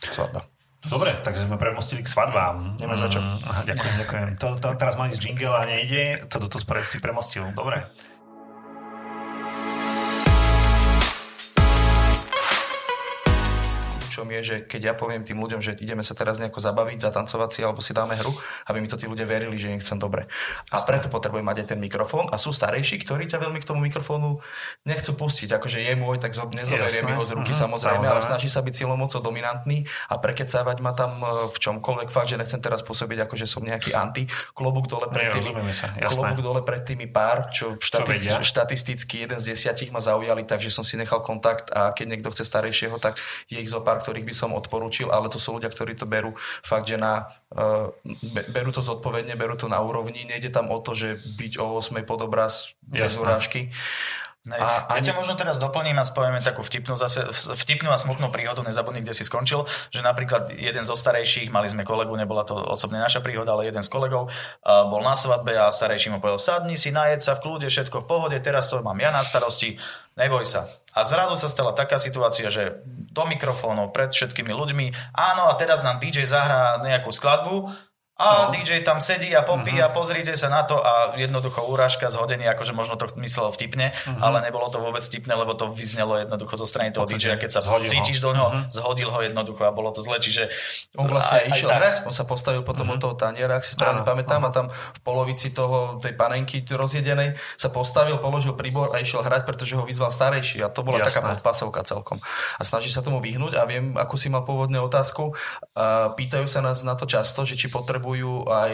[0.03, 0.43] svadba.
[0.79, 2.79] Dobre, takže sme premostili k svadbám.
[2.79, 3.19] Nemáš za čo.
[3.19, 4.27] Mm, ďakujem, ďakujem.
[4.39, 6.23] To, to, teraz mám ísť jingle a nejde.
[6.31, 7.51] Toto to, to si premostil.
[7.51, 7.83] Dobre.
[14.19, 17.49] Najhoršom je, že keď ja poviem tým ľuďom, že ideme sa teraz nejako zabaviť, zatancovať
[17.55, 18.35] si alebo si dáme hru,
[18.67, 20.27] aby mi to tí ľudia verili, že im chcem dobre.
[20.71, 23.79] A preto potrebujem mať aj ten mikrofón a sú starejší, ktorí ťa veľmi k tomu
[23.83, 24.43] mikrofónu
[24.83, 25.55] nechcú pustiť.
[25.55, 29.23] Akože je môj, tak nezoberiem ho z ruky uh-huh, samozrejme, ale snaží sa byť silomocou
[29.23, 32.07] dominantný a prekecávať ma tam e, v čomkoľvek.
[32.11, 34.27] Fakt, že nechcem teraz pôsobiť ako, že som nejaký anti.
[34.51, 39.39] Klobúk dole pred tými, sa, klobúk dole pred tými pár, čo, štati- čo štatisticky jeden
[39.39, 43.21] z desiatich ma zaujali, takže som si nechal kontakt a keď niekto chce starejšieho, tak
[43.45, 46.33] je ich zo pár, ktorých by som odporúčil, ale to sú ľudia, ktorí to berú
[46.65, 47.93] fakt, že na, uh,
[48.49, 52.01] berú to zodpovedne, berú to na úrovni, nejde tam o to, že byť o 8
[52.09, 53.69] pod obraz bez urážky.
[54.47, 54.55] Nej.
[54.55, 58.63] A, ja ťa možno teraz doplním a spojíme takú vtipnú, zase, vtipnú a smutnú príhodu,
[58.63, 63.03] nezabudni, kde si skončil, že napríklad jeden zo starejších, mali sme kolegu, nebola to osobne
[63.03, 66.79] naša príhoda, ale jeden z kolegov uh, bol na svadbe a starejší mu povedal, sadni
[66.79, 69.75] si, najed sa v kľude, všetko v pohode, teraz to mám ja na starosti,
[70.15, 70.71] neboj sa.
[70.95, 72.79] A zrazu sa stala taká situácia, že
[73.11, 77.75] do mikrofónov pred všetkými ľuďmi, áno a teraz nám DJ zahrá nejakú skladbu,
[78.19, 78.51] a no.
[78.51, 79.87] DJ tam sedí a popí uh-huh.
[79.87, 84.19] a pozrite sa na to a jednoducho úražka zhodenie, akože možno to myslel vtipne, uh-huh.
[84.19, 87.63] ale nebolo to vôbec vtipné, lebo to vyznelo jednoducho zo strany toho DJ, keď sa
[87.63, 88.67] cítiš do neho, uh-huh.
[88.67, 90.51] zhodil ho jednoducho a bolo to zle, čiže...
[90.99, 92.99] On vlastne aj, išiel hrať, on sa postavil potom uh-huh.
[92.99, 94.51] od toho taniera, ak si správne pamätám, uh-huh.
[94.51, 99.47] a tam v polovici toho, tej panenky rozjedenej sa postavil, položil príbor a išiel hrať,
[99.47, 101.07] pretože ho vyzval starejší a to bola Jasné.
[101.07, 102.19] taká podpasovka celkom.
[102.59, 105.31] A snaží sa tomu vyhnúť a viem, ako si mal pôvodne otázku,
[105.71, 108.73] a pýtajú sa nás na to často, že či potrebujú potrebujú aj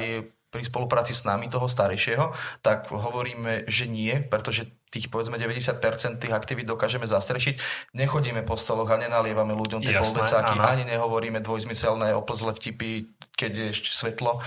[0.56, 2.32] pri spolupráci s nami toho starejšieho,
[2.64, 5.84] tak hovoríme, že nie, pretože tých povedzme 90%
[6.24, 7.60] tých aktivít dokážeme zastrešiť.
[7.92, 13.66] Nechodíme po stoloch a nenalievame ľuďom tie poldecáky, ani nehovoríme dvojzmyselné oplzle vtipy, keď je
[13.76, 14.40] ešte svetlo.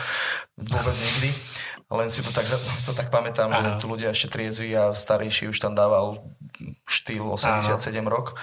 [0.56, 1.28] Vôbec nikdy.
[1.92, 3.60] Len si to tak, to tak pamätám, Aha.
[3.60, 6.24] že tu ľudia ešte triezví a starejší už tam dával
[6.88, 8.08] štýl 87 Aha.
[8.08, 8.40] rok.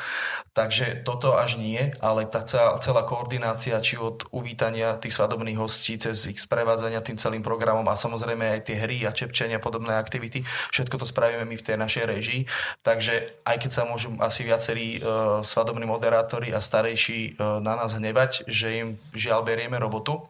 [0.55, 6.31] Takže toto až nie, ale tá celá, koordinácia, či od uvítania tých svadobných hostí, cez
[6.31, 11.03] ich sprevádzania tým celým programom a samozrejme aj tie hry a čepčenia, podobné aktivity, všetko
[11.03, 12.41] to spravíme my v tej našej režii.
[12.87, 17.91] Takže aj keď sa môžu asi viacerí uh, svadobní moderátori a starejší uh, na nás
[17.91, 20.23] hnevať, že im žiaľ berieme robotu,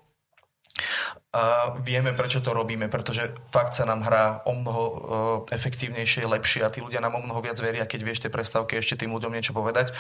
[1.36, 4.98] a vieme, prečo to robíme, pretože fakt sa nám hrá o mnoho uh,
[5.52, 9.04] efektívnejšie, lepšie a tí ľudia nám o mnoho viac veria, keď vieš tie prestávky ešte
[9.04, 9.92] tým ľuďom niečo povedať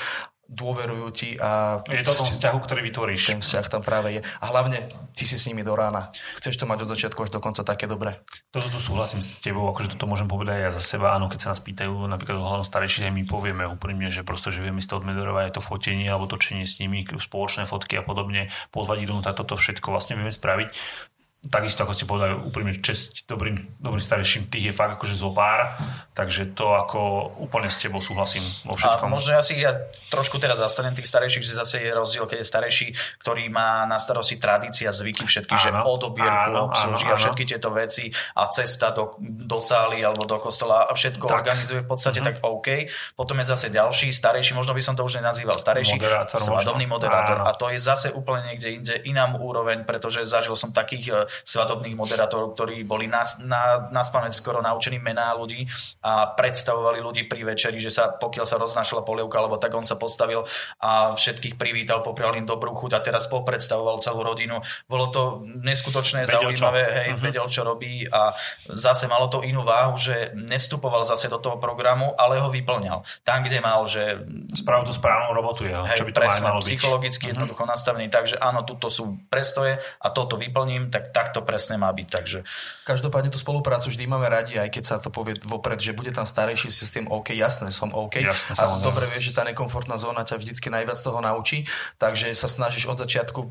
[0.45, 1.82] dôverujú ti a...
[1.89, 3.34] Je to tom vzťahu, ktorý vytvoríš.
[3.34, 4.21] Ten vzťah tam práve je.
[4.21, 4.86] A hlavne,
[5.17, 6.13] ty si s nimi do rána.
[6.38, 8.21] Chceš to mať od začiatku až do konca také dobre.
[8.54, 11.17] Toto tu súhlasím s tebou, akože toto môžem povedať aj ja za seba.
[11.17, 14.86] Áno, keď sa nás pýtajú napríklad hlavne starejších, my povieme úprimne, že proste, že vieme
[14.86, 19.10] si to odmederovať, aj to fotenie alebo točenie s nimi, spoločné fotky a podobne, pozvať
[19.10, 20.69] do toto všetko vlastne vieme spraviť
[21.49, 25.79] takisto ako ste povedali, úprimne česť dobrým, dobrým starejším, tých je fakt akože zo pár,
[26.13, 29.08] takže to ako úplne s tebou súhlasím vo všetkom.
[29.08, 29.75] A možno ja si ja
[30.13, 32.88] trošku teraz zastanem tých starejších, že zase je rozdiel, keď je starejší,
[33.23, 38.12] ktorý má na starosti tradícia, zvyky, všetky, áno, že odobierku, obsluží a všetky tieto veci
[38.36, 41.36] a cesta do, do sály alebo do kostola a všetko tak.
[41.41, 42.38] organizuje v podstate, uh-huh.
[42.38, 42.88] tak OK.
[43.15, 46.95] Potom je zase ďalší, starejší, možno by som to už nenazýval starejší, moderátor, svadobný možno.
[46.99, 47.38] moderátor.
[47.41, 47.49] Áno.
[47.49, 51.98] A to je zase úplne niekde inde inám úroveň, pretože zažil som takých eh, svadobných
[51.98, 55.65] moderátorov, ktorí boli na, na, na spamäť skoro naučení mená ľudí
[56.06, 59.98] a predstavovali ľudí pri večeri, že sa pokiaľ sa roznášala polievka, alebo tak on sa
[59.98, 60.45] postavil
[60.82, 64.62] a všetkých privítal, poprial im dobrú chuť a teraz popredstavoval celú rodinu.
[64.86, 65.24] Bolo to
[65.63, 66.93] neskutočné, vedel zaujímavé, čo.
[66.93, 67.24] hej, uh-huh.
[67.24, 68.36] vedel, čo robí a
[68.69, 73.02] zase malo to inú váhu, že nevstupoval zase do toho programu, ale ho vyplňal.
[73.24, 74.21] Tam, kde mal, že...
[74.52, 76.67] Spravil tú správnu robotu jeho, hej, čo by to presne, malo byť.
[76.67, 77.34] psychologicky uh-huh.
[77.34, 82.08] jednoducho nastavený, takže áno, tuto sú prestoje a toto vyplním, tak takto presne má byť.
[82.12, 82.39] Takže...
[82.84, 86.28] Každopádne tú spoluprácu vždy máme radi, aj keď sa to povie vopred, že bude tam
[86.28, 88.19] starejší systém OK, jasné, som OK.
[88.19, 91.63] Jasné, a dobre vieš, že tá nekomfortná zóna ťa vždycky najviac toho naučí,
[91.95, 93.47] takže sa snažíš od začiatku e,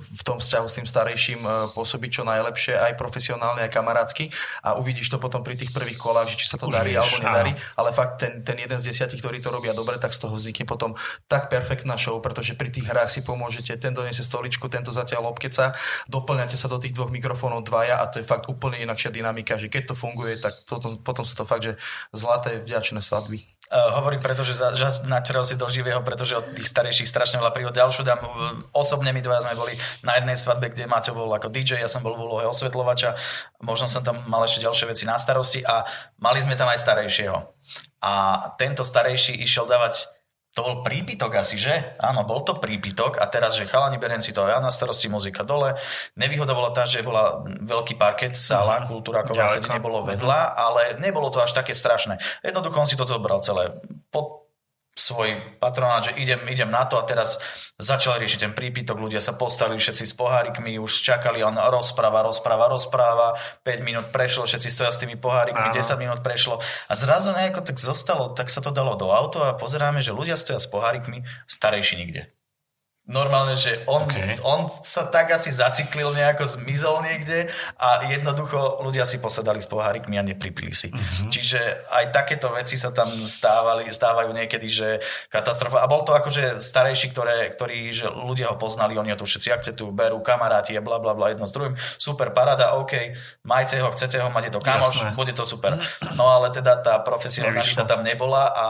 [0.00, 4.28] v tom vzťahu s tým starejším e, pôsobiť čo najlepšie, aj profesionálne, aj kamarátsky
[4.66, 7.14] a uvidíš to potom pri tých prvých kolách, že či sa to Už darí vieš,
[7.14, 7.78] alebo nedarí, áno.
[7.78, 10.66] ale fakt ten, ten jeden z desiatich, ktorí to robia dobre, tak z toho vznikne
[10.66, 10.96] potom
[11.30, 15.76] tak perfektná show, pretože pri tých hrách si pomôžete, ten doniesie stoličku, tento zatiaľ obkeca,
[16.08, 19.72] doplňate sa do tých dvoch mikrofónov dvaja a to je fakt úplne inakšia dynamika, že
[19.72, 21.74] keď to funguje, tak potom, potom sú to fakt, že
[22.12, 23.44] zlaté, vďačné svadby.
[23.64, 27.40] Uh, hovorím preto, že, za, že načrel si do živého, pretože od tých starejších strašne
[27.40, 27.72] veľa príhod.
[27.72, 28.20] Ďalšiu dám,
[28.76, 32.04] osobne my dvaja sme boli na jednej svadbe, kde Maťo bol ako DJ, ja som
[32.04, 33.16] bol v úlohe osvetľovača,
[33.64, 35.88] možno som tam mal ešte ďalšie veci na starosti a
[36.20, 37.36] mali sme tam aj starejšieho.
[38.04, 38.12] A
[38.60, 40.12] tento starejší išiel dávať
[40.54, 41.98] to bol prípitok asi, že?
[41.98, 45.42] Áno, bol to prípitok a teraz, že chalani, beriem si to ja na starosti muzika
[45.42, 45.74] dole.
[46.14, 48.86] Nevýhoda bola tá, že bola veľký parket, sála, mm.
[48.86, 52.22] kultúraková sedenie bolo vedľa, ale nebolo to až také strašné.
[52.46, 53.74] Jednoducho on si to zobral celé.
[54.14, 54.43] Po
[54.94, 57.42] svoj patronát, že idem, idem na to a teraz
[57.82, 62.70] začal riešiť ten prípitok, ľudia sa postavili všetci s pohárikmi, už čakali, on rozpráva, rozpráva,
[62.70, 63.34] rozpráva,
[63.66, 65.74] 5 minút prešlo, všetci stoja s tými pohárikmi, Áno.
[65.74, 69.58] 10 minút prešlo a zrazu nejako tak zostalo, tak sa to dalo do auto a
[69.58, 72.30] pozeráme, že ľudia stoja s pohárikmi, starejší nikde.
[73.04, 74.32] Normálne, že on, okay.
[74.48, 80.16] on sa tak asi zaciklil nejako, zmizol niekde a jednoducho ľudia si posadali s pohárikmi
[80.16, 80.88] a nepripili si.
[80.88, 81.28] Mm-hmm.
[81.28, 84.88] Čiže aj takéto veci sa tam stávali, stávajú niekedy, že
[85.28, 85.84] katastrofa.
[85.84, 89.52] A bol to akože starejší, ktoré, ktorí, že ľudia ho poznali, oni ho tu všetci
[89.52, 91.76] akceptujú, berú kamaráti, je bla bla bla jedno s druhým.
[92.00, 93.12] Super, parada, OK,
[93.44, 95.12] majte ho, chcete ho je to kamoš, Jasné.
[95.12, 95.76] bude to super.
[96.16, 98.66] No ale teda tá profesionalita tam nebola a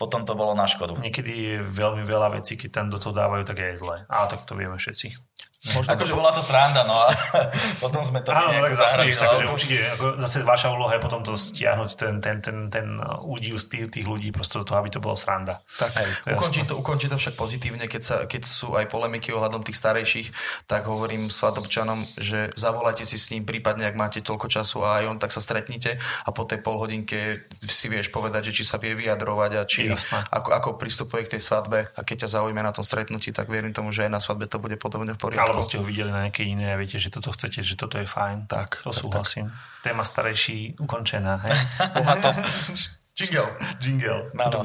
[0.00, 0.96] potom to bolo na škodu.
[0.96, 4.08] Niekedy veľmi veľa vecí, keď tam do toho dávajú, tak je zle.
[4.08, 5.12] Ale tak to vieme všetci.
[5.60, 6.16] Možno akože to...
[6.16, 7.12] bola to sranda, no a
[7.84, 9.12] potom sme to Áno, tak zahrali.
[9.12, 12.96] Sa, akože určite, ako zase vaša úloha je potom to stiahnuť ten, ten, ten, ten
[13.20, 15.60] údiv z tých, tých ľudí proste do toho, aby to bolo sranda.
[15.76, 19.36] Tak, Hej, to ukončí, to, ukončí to však pozitívne, keď, sa, keď sú aj polemiky
[19.36, 20.28] ohľadom tých starejších,
[20.64, 25.12] tak hovorím svadobčanom, že zavolajte si s ním, prípadne ak máte toľko času a aj
[25.12, 28.96] on, tak sa stretnite a po tej polhodinke si vieš povedať, že či sa vie
[28.96, 29.92] vyjadrovať a či
[30.32, 33.76] ako, ako pristupuje k tej svadbe a keď ťa zaujíme na tom stretnutí, tak verím
[33.76, 36.26] tomu, že aj na svadbe to bude podobne v poriadku alebo ste ho videli na
[36.26, 38.46] nejakej inej a viete, že toto chcete, že toto je fajn.
[38.46, 38.86] Tak.
[38.86, 39.50] To súhlasím.
[39.50, 39.90] Tak.
[39.90, 41.36] Téma starejší ukončená.
[41.44, 41.56] Hej?
[41.98, 42.30] Bohato.
[43.18, 43.50] Jingle.
[43.82, 44.30] Jingle.
[44.32, 44.64] No,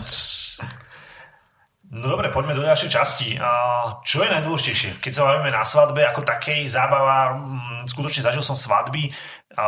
[1.92, 2.10] no.
[2.16, 3.28] Dobre, poďme do ďalšej časti.
[4.06, 5.02] Čo je najdôležitejšie?
[5.02, 9.14] Keď sa bavíme na svadbe ako takej zábava, mm, skutočne zažil som svadby,
[9.56, 9.68] a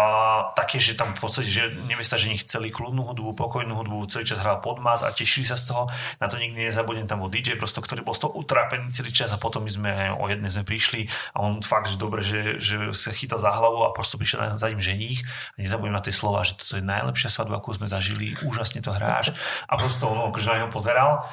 [0.52, 4.28] také, že tam v podstate, že nevesta, že nech chceli kľudnú hudbu, pokojnú hudbu, celý
[4.28, 5.88] čas hral podmas a tešili sa z toho.
[6.20, 9.32] Na to nikdy nezabudnem, tam bol DJ, prosto, ktorý bol z toho utrápený celý čas
[9.32, 12.92] a potom my sme o jednej sme prišli a on fakt, že dobre, že, že
[12.92, 15.24] sa chyta za hlavu a prosto prišiel za ním ženích
[15.56, 18.92] a nezabudnem na tie slova, že to je najlepšia svadba, akú sme zažili, úžasne to
[18.92, 19.32] hráš
[19.72, 21.24] a prosto on akože na neho pozeral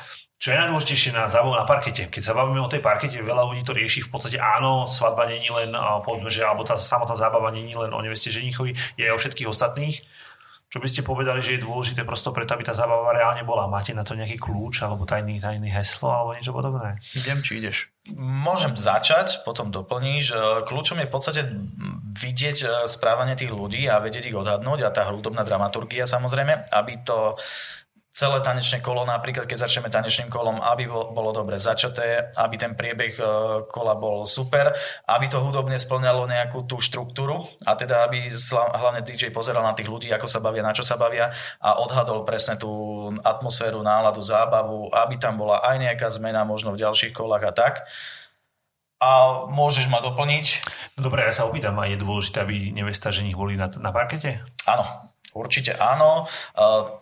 [0.45, 2.13] čo je najdôležitejšie na zábavu na parkete?
[2.13, 5.49] Keď sa bavíme o tej parkete, veľa ľudí to rieši v podstate áno, svadba není
[5.49, 5.73] len,
[6.05, 9.49] povedzme, že, alebo tá samotná zábava není len o neveste ženichovi, je aj o všetkých
[9.49, 10.05] ostatných.
[10.69, 13.71] Čo by ste povedali, že je dôležité prosto preto, aby tá zábava reálne bola?
[13.73, 17.01] Máte na to nejaký kľúč alebo tajný, tajný heslo alebo niečo podobné?
[17.17, 17.89] Idem, či ideš?
[18.13, 20.35] Môžem začať, potom doplníš.
[20.69, 21.41] Kľúčom je v podstate
[22.21, 27.01] vidieť e, správanie tých ľudí a vedieť ich odhadnúť a tá hudobná dramaturgia samozrejme, aby
[27.01, 27.39] to
[28.15, 33.19] celé tanečné kolo, napríklad keď začneme tanečným kolom, aby bolo dobre začaté, aby ten priebeh
[33.19, 33.25] e,
[33.67, 34.71] kola bol super,
[35.11, 39.91] aby to hudobne splňalo nejakú tú štruktúru a teda aby hlavne DJ pozeral na tých
[39.91, 42.71] ľudí, ako sa bavia, na čo sa bavia a odhadol presne tú
[43.27, 47.75] atmosféru, náladu, zábavu, aby tam bola aj nejaká zmena možno v ďalších kolách a tak.
[49.03, 50.65] A môžeš ma doplniť?
[50.97, 54.41] No dobre, ja sa opýtam, a je dôležité, aby nevesta ženich boli na, na parkete?
[54.65, 55.04] Áno,
[55.35, 56.31] Určite áno.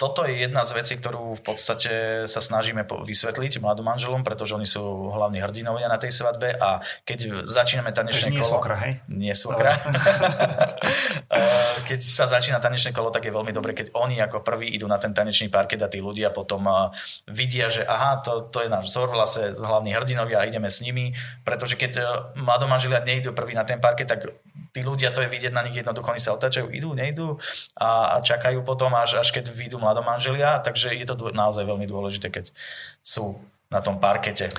[0.00, 4.64] Toto je jedna z vecí, ktorú v podstate sa snažíme vysvetliť mladým manželom, pretože oni
[4.64, 8.40] sú hlavní hrdinovia na tej svadbe a keď začíname tanečné kolo...
[8.40, 8.92] Nie svokra, hej?
[9.12, 9.76] Nie svokra.
[11.88, 14.96] keď sa začína tanečné kolo, tak je veľmi dobre, keď oni ako prví idú na
[14.96, 16.64] ten tanečný parket a tí ľudia potom
[17.28, 21.12] vidia, že aha, to, to je náš vzor, vlastne hlavní hrdinovia a ideme s nimi,
[21.44, 22.00] pretože keď
[22.40, 24.24] mladomanželia nejdú prvý na ten parket, tak
[24.72, 27.36] tí ľudia, to je vidieť na nich jednoducho, oni sa otáčajú, idú, nejdú
[27.76, 32.30] a, a čakajú potom, až, až keď vyjdú mladomanželia, takže je to naozaj veľmi dôležité,
[32.30, 32.54] keď
[33.02, 33.36] sú
[33.68, 34.52] na tom parkete.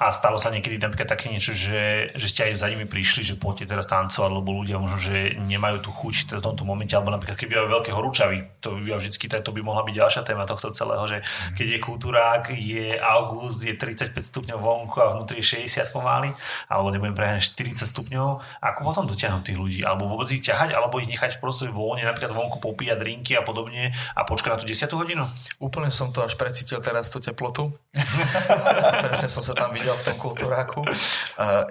[0.00, 3.36] A stalo sa niekedy napríklad také niečo, že, že ste aj za nimi prišli, že
[3.36, 7.36] poďte teraz tancovať, lebo ľudia možno, že nemajú tú chuť v tomto momente, alebo napríklad
[7.36, 11.04] keby bývajú veľké horúčavy, to by vždycky to by mohla byť ďalšia téma tohto celého,
[11.04, 11.52] že mm.
[11.52, 16.32] keď je kultúrák, je august, je 35 stupňov vonku a vnútri je 60 pomaly,
[16.72, 18.28] alebo nebudem preháňať 40 stupňov,
[18.64, 22.32] ako potom dotiahnuť tých ľudí, alebo vôbec ich ťahať, alebo ich nechať proste voľne, napríklad
[22.32, 25.28] vonku popíjať drinky a podobne a počkať na tú 10 hodinu?
[25.60, 27.68] Úplne som to až precítil teraz tú teplotu.
[29.04, 30.80] Presne som sa tam videl videl v tom kultúráku.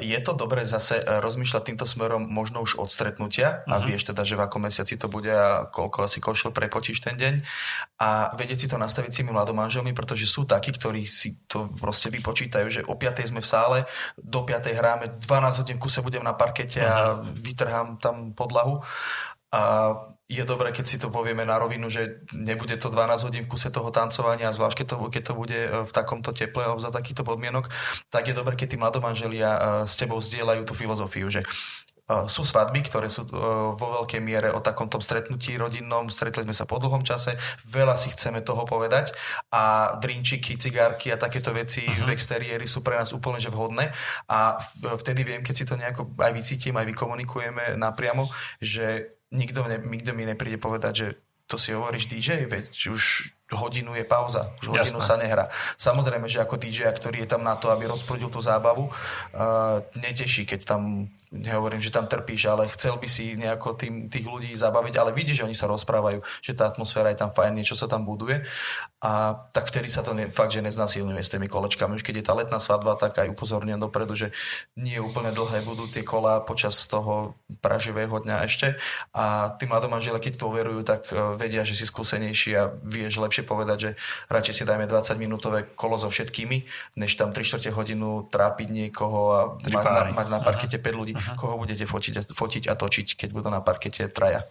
[0.03, 3.87] Je to dobré zase e, rozmýšľať týmto smerom možno už od stretnutia a uh-huh.
[3.87, 7.33] vieš teda, že v akom mesiaci to bude a koľko asi košel prepotíš ten deň
[8.03, 12.11] a vedieť si to nastaviť s tými mladomanželmi, pretože sú takí, ktorí si to proste
[12.11, 13.31] vypočítajú, že o 5.
[13.31, 13.77] sme v sále,
[14.19, 14.75] do 5.
[14.75, 17.39] hráme, 12 hodín v kuse budem na parkete a mhm.
[17.39, 18.83] vytrhám tam podlahu
[19.49, 19.61] a
[20.29, 23.73] je dobré, keď si to povieme na rovinu, že nebude to 12 hodín v kuse
[23.73, 27.25] toho tancovania, zvlášť keď to, keď to bude e, v takomto teple alebo za takýchto
[27.25, 27.65] podmienok,
[28.13, 31.45] tak je dobré, keď tí mladomanželia e, s tebou zdieľajú tú filozofiu, že e,
[32.29, 33.25] sú svadby, ktoré sú
[33.73, 37.33] vo veľkej miere o takomto stretnutí rodinnom, stretli sme sa po dlhom čase,
[37.65, 39.17] veľa si chceme toho povedať
[39.49, 42.05] a drinčiky, cigárky a takéto veci uh-huh.
[42.05, 43.89] v exteriéri sú pre nás úplne že vhodné
[44.29, 48.29] a vtedy viem, keď si to nejako aj vycítim, aj vykomunikujeme napriamo,
[48.61, 51.07] že nikto, ne, nikto mi nepríde povedať, že
[51.49, 55.09] to si hovoríš DJ, veď už hodinu je pauza, už hodinu Jasné.
[55.09, 55.49] sa nehrá.
[55.81, 60.45] Samozrejme, že ako DJ, ktorý je tam na to, aby rozprudil tú zábavu, uh, neteší,
[60.45, 64.97] keď tam nehovorím, že tam trpíš, ale chcel by si nejako tým, tých ľudí zabaviť,
[64.97, 68.01] ale vidíš, že oni sa rozprávajú, že tá atmosféra je tam fajn, niečo sa tam
[68.01, 68.41] buduje.
[68.99, 71.95] A tak vtedy sa to ne, fakt, že neznasilňuje s tými kolečkami.
[71.95, 74.27] Už keď je tá letná svadba, tak aj upozorňujem dopredu, že
[74.75, 78.75] nie úplne dlhé budú tie kola počas toho praživého dňa ešte.
[79.13, 83.45] A tí mladomanžele, keď to overujú, tak e, vedia, že si skúsenejší a vieš lepšie
[83.45, 83.89] povedať, že
[84.27, 86.65] radšej si dajme 20 minútové kolo so všetkými,
[86.99, 91.18] než tam 3 4 hodinu trápiť niekoho a mať na, mať na parkete 5 ľudí
[91.19, 91.35] uh-huh.
[91.35, 94.47] koho budete fotiť, fotiť a točiť, keď budú na parkete traja.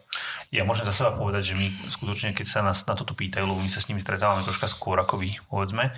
[0.53, 3.61] Ja môžem za seba povedať, že my skutočne, keď sa nás na toto pýtajú, lebo
[3.61, 5.93] my sa s nimi stretávame troška skôr ako vy, povedzme,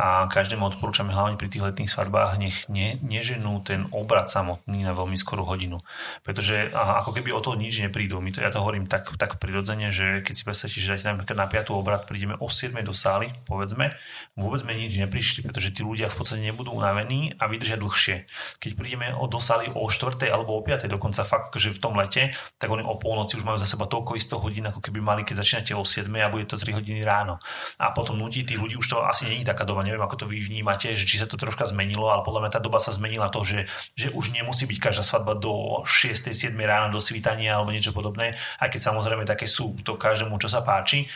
[0.00, 4.96] a každému odporúčame hlavne pri tých letných svadbách nech ne, neženú ten obrad samotný na
[4.96, 5.84] veľmi skorú hodinu.
[6.24, 8.16] Pretože a, ako keby o to nič neprídu.
[8.24, 11.36] My to, ja to hovorím tak, tak prirodzene, že keď si predstavíte, že dáte napríklad
[11.36, 11.76] na 5.
[11.76, 12.72] obrad, prídeme o 7.
[12.80, 13.92] do sály, povedzme,
[14.40, 18.24] vôbec sme nič neprišli, pretože tí ľudia v podstate nebudú unavení a vydržia dlhšie.
[18.56, 20.16] Keď prídeme do sály o 4.
[20.32, 20.88] alebo o 5.
[20.88, 24.16] dokonca fakt, že v tom lete, tak oni o polnoci už majú za seba toľko
[24.16, 26.08] isto hodín, ako keby mali, keď začínate o 7.
[26.24, 27.36] a bude to 3 hodiny ráno.
[27.76, 30.38] A potom nutí tých ľudí, už to asi není taká doba neviem, ako to vy
[30.46, 33.42] vnímate, že či sa to troška zmenilo, ale podľa mňa tá doba sa zmenila to,
[33.42, 33.66] že,
[33.98, 36.30] že už nemusí byť každá svadba do 6.
[36.30, 36.54] 7.
[36.62, 40.62] rána do svítania alebo niečo podobné, aj keď samozrejme také sú to každému, čo sa
[40.62, 41.10] páči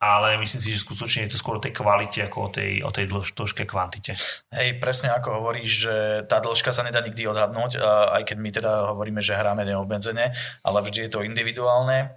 [0.00, 2.88] ale myslím si, že skutočne je to skôr o tej kvalite ako o tej, o
[2.88, 4.16] tej dĺžke kvantite.
[4.48, 7.76] Hej, presne ako hovoríš, že tá dĺžka sa nedá nikdy odhadnúť,
[8.16, 10.32] aj keď my teda hovoríme, že hráme neobmedzene,
[10.64, 12.16] ale vždy je to individuálne.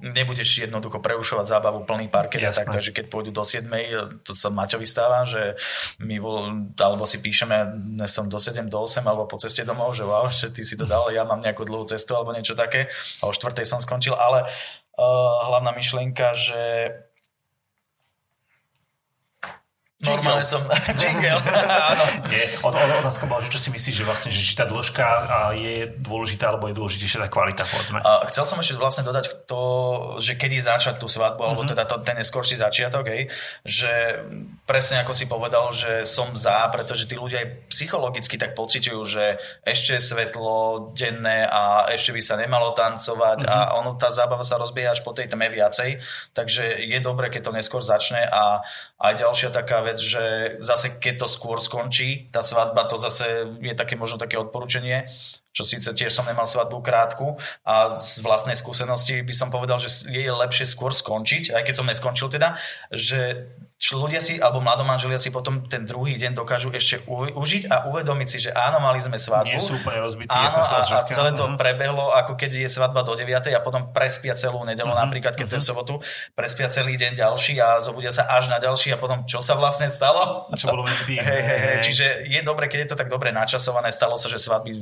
[0.00, 3.68] Nebudeš jednoducho preušovať zábavu plný parket, tak, takže keď pôjdu do 7,
[4.24, 5.60] to sa Maťovi stáva, že
[6.00, 6.16] my
[6.80, 10.32] alebo si píšeme, dnes som do 7, do 8, alebo po ceste domov, že wow,
[10.32, 12.88] že ty si to dal, ja mám nejakú dlhú cestu alebo niečo také
[13.20, 14.48] a o 4 som skončil, ale
[15.44, 16.88] hlavná myšlienka, že
[20.04, 20.62] Normálne som...
[21.00, 22.04] Jingle, áno.
[22.28, 25.06] Nie, otázka bola, že čo si myslíš, že vlastne, že či tá dĺžka
[25.56, 27.98] je dôležitá, alebo je dôležitejšia tá kvalita, povedzme.
[28.04, 29.62] A chcel som ešte vlastne dodať to,
[30.20, 31.48] že kedy začať tú svadbu, mm-hmm.
[31.48, 31.70] alebo mhm.
[31.72, 33.22] teda to, ten neskorší začiatok, hej,
[33.64, 34.22] že
[34.68, 39.40] presne ako si povedal, že som za, pretože tí ľudia aj psychologicky tak pociťujú, že
[39.64, 43.54] ešte je svetlo denné a ešte by sa nemalo tancovať mm-hmm.
[43.54, 46.00] a ono, tá zábava sa rozbieha až po tej tme viacej,
[46.36, 48.64] takže je dobre, keď to neskôr začne a
[49.00, 50.24] aj ďalšia taká vec, že
[50.60, 55.06] zase keď to skôr skončí, tá svadba, to zase je také možno také odporúčanie,
[55.54, 60.10] čo síce tiež som nemal svadbu krátku a z vlastnej skúsenosti by som povedal, že
[60.10, 62.58] je lepšie skôr skončiť, aj keď som neskončil teda,
[62.90, 63.46] že
[63.92, 68.28] ľudia si, alebo mladomanželia si potom ten druhý deň dokážu ešte u, užiť a uvedomiť
[68.32, 69.52] si, že áno, mali sme svadbu.
[69.52, 70.32] Nie sú úplne rozbití.
[70.32, 73.92] Áno, ako a, a celé to prebehlo, ako keď je svadba do 9 a potom
[73.92, 75.52] prespia celú nedelu, uh-huh, napríklad keď uh-huh.
[75.52, 75.72] to je v mhm.
[75.76, 75.94] sobotu,
[76.32, 79.92] prespia celý deň ďalší a zobudia sa až na ďalší a potom čo sa vlastne
[79.92, 80.48] stalo?
[80.56, 81.20] Čo bolo medzi.
[81.20, 81.76] Hey, hey, hey.
[81.84, 83.92] Čiže je dobre, keď je to tak dobre načasované.
[83.92, 84.72] Stalo sa, že svadby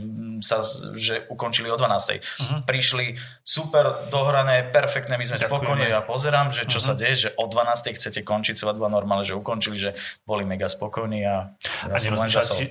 [0.44, 0.62] sa
[0.94, 1.88] že ukončili o 12.
[1.88, 2.20] Uh-huh.
[2.22, 2.56] Mhm.
[2.68, 5.88] Prišli super, dohrané, perfektné, my sme spokojní.
[5.88, 6.92] Ja pozerám, že čo uh-huh.
[6.92, 7.96] sa deje, že o 12.
[7.96, 9.96] chcete končiť svadbu normálne, že ukončili, že
[10.28, 11.56] boli mega spokojní a
[11.88, 11.96] ja a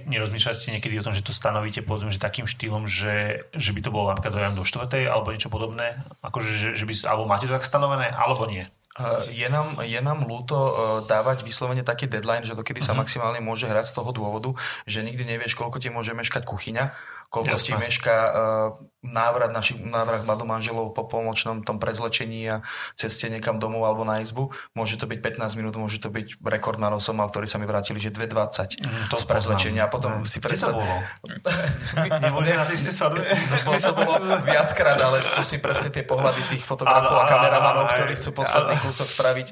[0.05, 3.81] nerozmýšľali ste niekedy o tom, že to stanovíte povedzme, že takým štýlom, že, že by
[3.81, 5.97] to bolo napríklad do štvrtej alebo niečo podobné?
[6.21, 8.69] Akože, že, že by, alebo máte to tak stanovené, alebo nie?
[9.31, 10.57] Je nám, je nám ľúto
[11.07, 13.07] dávať vyslovene taký deadline, že dokedy sa mhm.
[13.07, 14.51] maximálne môže hrať z toho dôvodu,
[14.83, 16.91] že nikdy nevieš, koľko ti môže meškať kuchyňa,
[17.31, 17.65] koľko Jasne.
[17.65, 18.15] ti meška
[19.01, 22.61] návrat našich návrat mladomanželov po pomočnom tom prezlečení a
[22.93, 24.53] ceste niekam domov alebo na izbu.
[24.77, 27.97] Môže to byť 15 minút, môže to byť rekordmanov som mal, ktorí sa mi vrátili,
[27.97, 29.85] že 2.20 mm, to z prezlečenia.
[29.85, 30.29] A potom mm.
[30.29, 30.77] si predstav...
[30.77, 30.95] to bolo?
[32.29, 33.25] Neboli na tej svadbe?
[33.81, 34.13] to bolo
[34.53, 39.09] viackrát, ale tu si presne tie pohľady tých fotografov a kameramanov, ktorí chcú posledný kúsok
[39.09, 39.47] spraviť,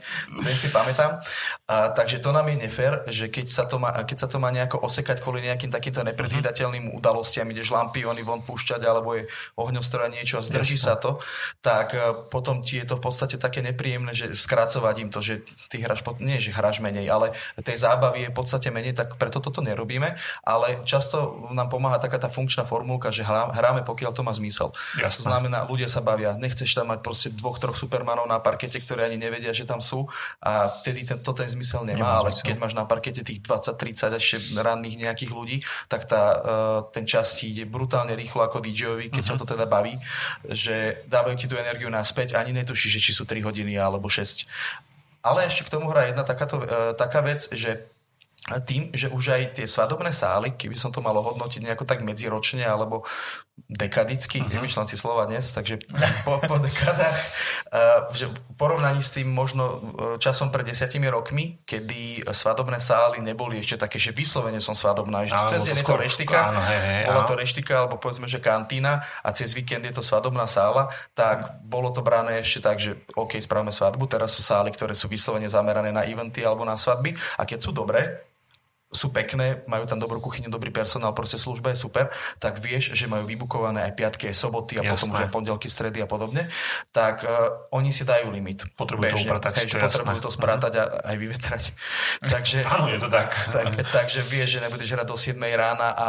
[0.45, 1.25] ten si pamätám.
[1.65, 4.53] A, takže to nám je nefér, že keď sa to má, keď sa to má
[4.53, 9.25] nejako osekať kvôli nejakým takýmto nepredvídateľným udalostiam, ideš lampiony von púšťať, alebo je
[9.55, 10.87] ohňostroja niečo a zdrží Jasne.
[10.87, 11.11] sa to,
[11.59, 15.43] tak e, potom ti je to v podstate také nepríjemné, že skracovať im to, že
[15.71, 19.43] ty hráš, nie že hráš menej, ale tej zábavy je v podstate menej, tak preto
[19.43, 24.33] toto nerobíme, ale často nám pomáha taká tá funkčná formulka, že hráme, pokiaľ to má
[24.33, 24.71] zmysel.
[24.97, 25.17] Jasne.
[25.19, 29.05] To znamená, ľudia sa bavia, nechceš tam mať proste dvoch, troch supermanov na parkete, ktorí
[29.05, 30.07] ani nevedia, že tam sú
[30.39, 32.45] a vtedy ten, to ten zmysel nemá, nemá ale zmysel.
[32.47, 35.57] keď máš na parkete tých 20-30 ešte ranných nejakých ľudí,
[35.91, 39.28] tak tá, uh, ten čas ti ide brutálne rýchlo ako DJ-ovi, keď.
[39.29, 39.95] Ťa to teda baví,
[40.49, 44.49] že dávajú ti tú energiu naspäť, ani netušíš, či sú 3 hodiny alebo 6.
[45.21, 47.85] Ale ešte k tomu hrá jedna takáto, uh, taká vec, že
[48.65, 52.65] tým, že už aj tie svadobné sály, keby som to malo hodnotiť nejako tak medziročne
[52.65, 53.05] alebo
[53.67, 54.55] dekadicky, mm-hmm.
[54.55, 55.81] vymýšľam si slova dnes, takže
[56.27, 57.17] po, po dekadách,
[57.73, 59.79] uh, že v porovnaní s tým možno uh,
[60.21, 65.35] časom pred desiatimi rokmi, kedy svadobné sály neboli ešte také, že vyslovene som svadobná, že
[65.49, 69.03] cez deň je to reštika, áno, hej, hej, bola to reštika, alebo povedzme, že kantína
[69.25, 70.87] a cez víkend je to svadobná sála,
[71.17, 75.11] tak bolo to brané ešte tak, že OK, spravíme svadbu, teraz sú sály, ktoré sú
[75.11, 78.29] vyslovene zamerané na eventy alebo na svadby a keď sú dobré,
[78.89, 82.09] sú pekné, majú tam dobrú kuchyňu, dobrý personál, proste služba je super,
[82.41, 84.89] tak vieš, že majú vybukované aj piatky, aj soboty a jasné.
[84.89, 86.49] potom už aj pondelky, stredy a podobne,
[86.89, 88.65] tak uh, oni si dajú limit.
[88.73, 89.51] Potrebujú bežne, to upratať.
[89.61, 91.63] Hej, potrebujú to sprátať a aj vyvetrať.
[92.33, 93.29] takže, Áno, je to tak.
[93.53, 93.77] tak.
[93.93, 96.07] Takže vieš, že nebudeš hrať do 7 rána a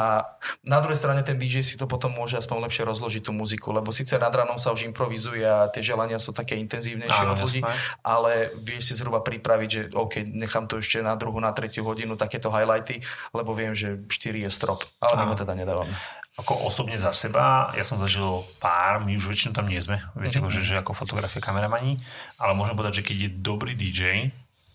[0.64, 3.92] na druhej strane ten DJ si to potom môže aspoň lepšie rozložiť tú muziku, lebo
[3.92, 7.60] síce nad ránom sa už improvizuje a tie želania sú také intenzívnejšie od ľudí,
[8.00, 12.16] ale vieš si zhruba pripraviť, že OK, nechám to ešte na druhú, na tretiu hodinu,
[12.16, 13.02] takéto highlight highlighty,
[13.34, 15.90] lebo viem, že 4 je strop, ale my ho teda nedávame.
[16.38, 20.38] Ako osobne za seba, ja som zažil pár, my už väčšinou tam nie sme, viete,
[20.38, 20.54] mm-hmm.
[20.54, 22.00] že, že ako fotografie, kameramani,
[22.38, 24.30] ale môžem povedať, že keď je dobrý DJ,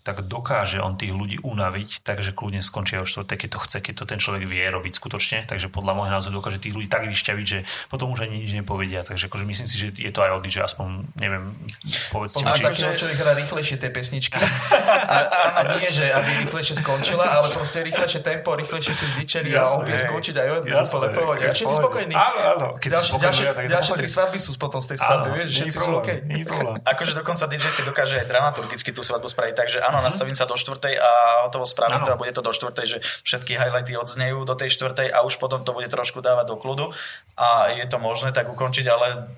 [0.06, 3.94] tak dokáže on tých ľudí unaviť, takže kľudne skončia už štvrté, keď to chce, keď
[3.98, 5.50] to ten človek vie robiť skutočne.
[5.50, 9.02] Takže podľa môjho názoru dokáže tých ľudí tak vyšťaviť, že potom už ani nič nepovedia.
[9.02, 11.58] Takže akože myslím si, že je to aj od že aspoň, neviem,
[12.14, 12.38] povedzte.
[12.38, 13.00] Poznám takého, že...
[13.02, 14.38] človek hrá rýchlejšie tie pesničky.
[14.86, 15.18] A,
[15.58, 19.86] a, nie, že aby rýchlejšie skončila, ale proste rýchlejšie tempo, rýchlejšie si zdičeli a on
[19.86, 21.44] vie skončiť aj od úplne pohode.
[21.46, 22.14] A všetci spokojní.
[22.14, 22.66] Áno, áno.
[22.78, 26.10] Keď ďalšie, ďalšie, ďalšie tri svadby sú potom z tej svadby, vieš, všetci sú OK.
[26.86, 30.56] Akože dokonca DJ si dokáže aj dramaturgicky tú svadbu spraviť, takže áno, nastavím sa do
[30.56, 31.10] štvrtej a
[31.46, 35.12] hotovo spravím to a bude to do štvrtej, že všetky highlighty odznejú do tej štvrtej
[35.12, 36.92] a už potom to bude trošku dávať do kľudu
[37.36, 39.28] a je to možné tak ukončiť, ale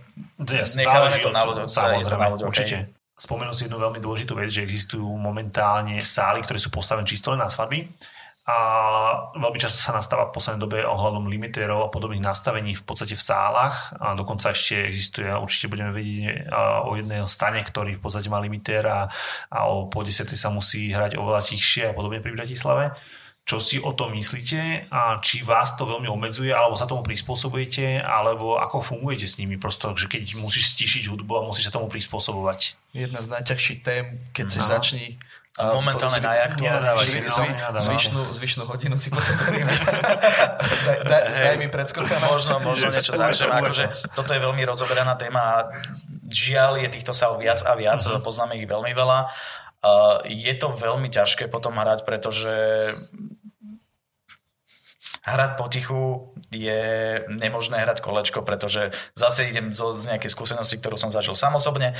[0.42, 1.68] yes, nechávame to na ľuďoch.
[1.70, 2.90] Samozrejme, na určite.
[3.18, 7.42] Spomenul si jednu veľmi dôležitú vec, že existujú momentálne sály, ktoré sú postavené čisto len
[7.42, 7.90] na svadby
[8.48, 8.58] a
[9.36, 13.20] veľmi často sa nastáva v poslednej dobe ohľadom limitérov a podobných nastavení v podstate v
[13.20, 16.48] sálach a dokonca ešte existuje, určite budeme vedieť
[16.88, 19.12] o jedného stane, ktorý v podstate má limitér a,
[19.52, 22.96] a o po 10 sa musí hrať oveľa tichšie a podobne pri Bratislave.
[23.44, 28.00] Čo si o tom myslíte a či vás to veľmi obmedzuje, alebo sa tomu prispôsobujete,
[28.00, 31.88] alebo ako fungujete s nimi, prosto, že keď musíš stišiť hudbu a musíš sa tomu
[31.88, 32.76] prispôsobovať?
[32.92, 35.16] Jedna z najťažších tém, keď sa začni
[35.58, 37.26] a momentálne najaktuálnejšie.
[37.82, 39.34] Zvyšnú, zvyšnú hodinu si potom
[40.86, 42.22] daj, daj, daj mi predskokané.
[42.30, 43.50] Možno, možno niečo začnem.
[43.50, 45.56] Akože, toto je veľmi rozoberaná téma a
[46.30, 48.22] žiaľ je týchto sál viac a viac, uh-huh.
[48.22, 49.18] poznáme ich veľmi veľa.
[49.78, 52.54] Uh, je to veľmi ťažké potom hrať, pretože
[55.34, 56.80] hrať potichu je
[57.28, 61.92] nemožné hrať kolečko, pretože zase idem zo, z nejakej skúsenosti, ktorú som zažil sám osobne.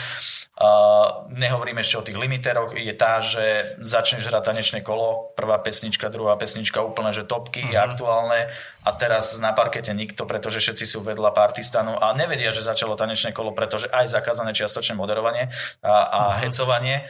[0.59, 6.11] Uh, nehovorím ešte o tých limiteroch, je tá, že začneš hrať tanečné kolo, prvá pesnička,
[6.11, 7.87] druhá pesnička, úplne, že topky, uh-huh.
[7.93, 8.51] aktuálne
[8.83, 13.31] a teraz na parkete nikto, pretože všetci sú vedľa partistanu a nevedia, že začalo tanečné
[13.31, 15.53] kolo, pretože aj zakázané čiastočné moderovanie
[15.85, 16.43] a, a uh-huh.
[16.43, 17.07] hecovanie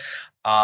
[0.49, 0.55] a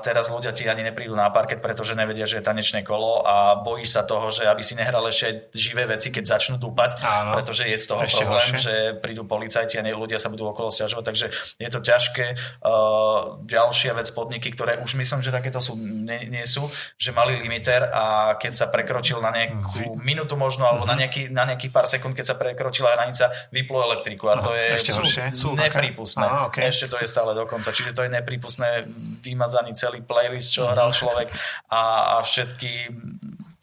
[0.00, 3.84] teraz ľudia ti ani neprídu na parket, pretože nevedia, že je tanečné kolo a bojí
[3.84, 7.76] sa toho, že aby si nehral ešte živé veci, keď začnú dúpať, Áno, pretože je
[7.76, 8.56] z toho problém, horšie.
[8.56, 8.74] že
[9.04, 11.26] prídu policajti a ľudia sa budú okolo stiažovať, takže
[11.60, 12.26] je to ťažké.
[12.64, 16.64] Uh, ďalšia vec, podniky, ktoré už myslím, že takéto sú, nie, nie sú,
[16.96, 20.96] že mali limiter a keď sa prekročil na nejakú minútu možno, alebo mm-hmm.
[20.96, 24.64] na, nejaký, na nejakých pár sekúnd, keď sa prekročila hranica, vyplo elektriku a to je
[24.80, 25.22] ešte horšie.
[25.36, 26.24] Sú, neprípustné.
[26.24, 26.70] Aha, okay.
[26.70, 27.68] Ešte to je stále dokonca.
[27.74, 28.88] Čiže to je neprípustné
[29.34, 30.96] vymazaný celý playlist, čo hral mhm.
[30.96, 31.28] človek
[31.74, 32.72] a, a všetky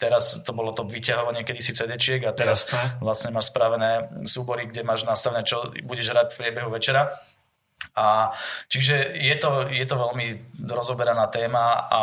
[0.01, 2.97] teraz to bolo to vyťahovanie kedysi CD-čiek a teraz Jasne.
[3.05, 7.22] vlastne máš spravené súbory, kde máš nastavené, čo budeš hrať v priebehu večera
[7.91, 8.31] a
[8.71, 10.27] čiže je to, je to veľmi
[10.63, 12.01] rozoberaná téma a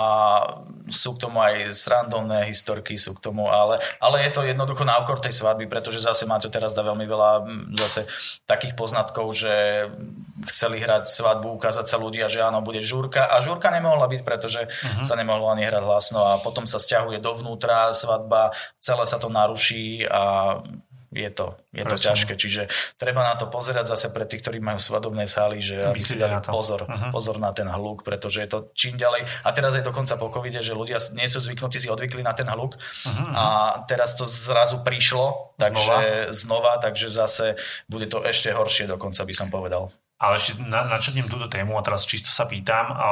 [0.89, 5.01] sú k tomu aj srandovné historky, sú k tomu, ale, ale je to jednoducho na
[5.01, 7.31] okor tej svadby, pretože zase máte teraz dá veľmi veľa
[7.81, 8.05] zase
[8.45, 9.89] takých poznatkov, že
[10.53, 14.69] chceli hrať svadbu, ukázať sa ľudia, že áno, bude žúrka a žúrka nemohla byť, pretože
[14.69, 15.05] uh-huh.
[15.05, 20.05] sa nemohlo ani hrať hlasno a potom sa stiahuje dovnútra svadba, celé sa to naruší
[20.05, 20.57] a
[21.09, 22.37] je to, je to ťažké.
[22.37, 22.63] Čiže
[23.01, 26.37] treba na to pozerať zase pre tých, ktorí majú svadobné sály, že aby si dali
[26.45, 27.09] pozor, uh-huh.
[27.09, 29.25] pozor na ten hluk, pretože je to čím ďalej.
[29.45, 32.49] A teraz aj dokonca po covide, že ľudia nie sú zvyknutí, si odvykli na ten
[32.49, 33.33] hluk uh-huh.
[33.33, 33.47] a
[33.89, 36.37] teraz to zrazu prišlo, takže znova.
[36.37, 37.57] znova, takže zase
[37.89, 39.89] bude to ešte horšie dokonca by som povedal.
[40.19, 40.99] Ale ešte na,
[41.31, 42.91] túto tému a teraz čisto sa pýtam.
[42.91, 43.11] A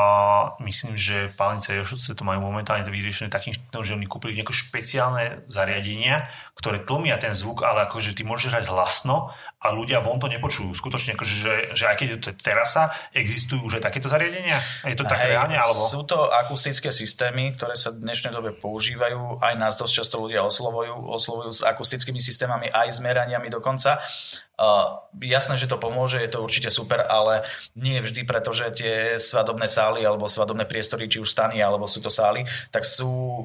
[0.59, 5.46] myslím, že Pálnice Jošovce to majú momentálne vyriešené takým štýlom, že oni kúpili nejaké špeciálne
[5.46, 6.26] zariadenia,
[6.59, 9.30] ktoré tlmia ten zvuk, ale akože ty môžeš hrať hlasno
[9.66, 10.70] a ľudia von to nepočujú.
[10.78, 14.54] Skutočne, akože, že, že aj keď je to terasa, existujú už aj takéto zariadenia?
[14.86, 15.58] Je to tak Hej, reálne?
[15.58, 15.82] Alebo...
[15.90, 19.42] Sú to akustické systémy, ktoré sa v dnešnej dobe používajú.
[19.42, 23.98] Aj nás dosť často ľudia oslovujú, oslovujú s akustickými systémami, aj s meraniami dokonca.
[24.56, 27.44] Uh, jasné, že to pomôže, je to určite super, ale
[27.76, 32.08] nie vždy, pretože tie svadobné sály alebo svadobné priestory, či už stany alebo sú to
[32.08, 33.44] sály, tak sú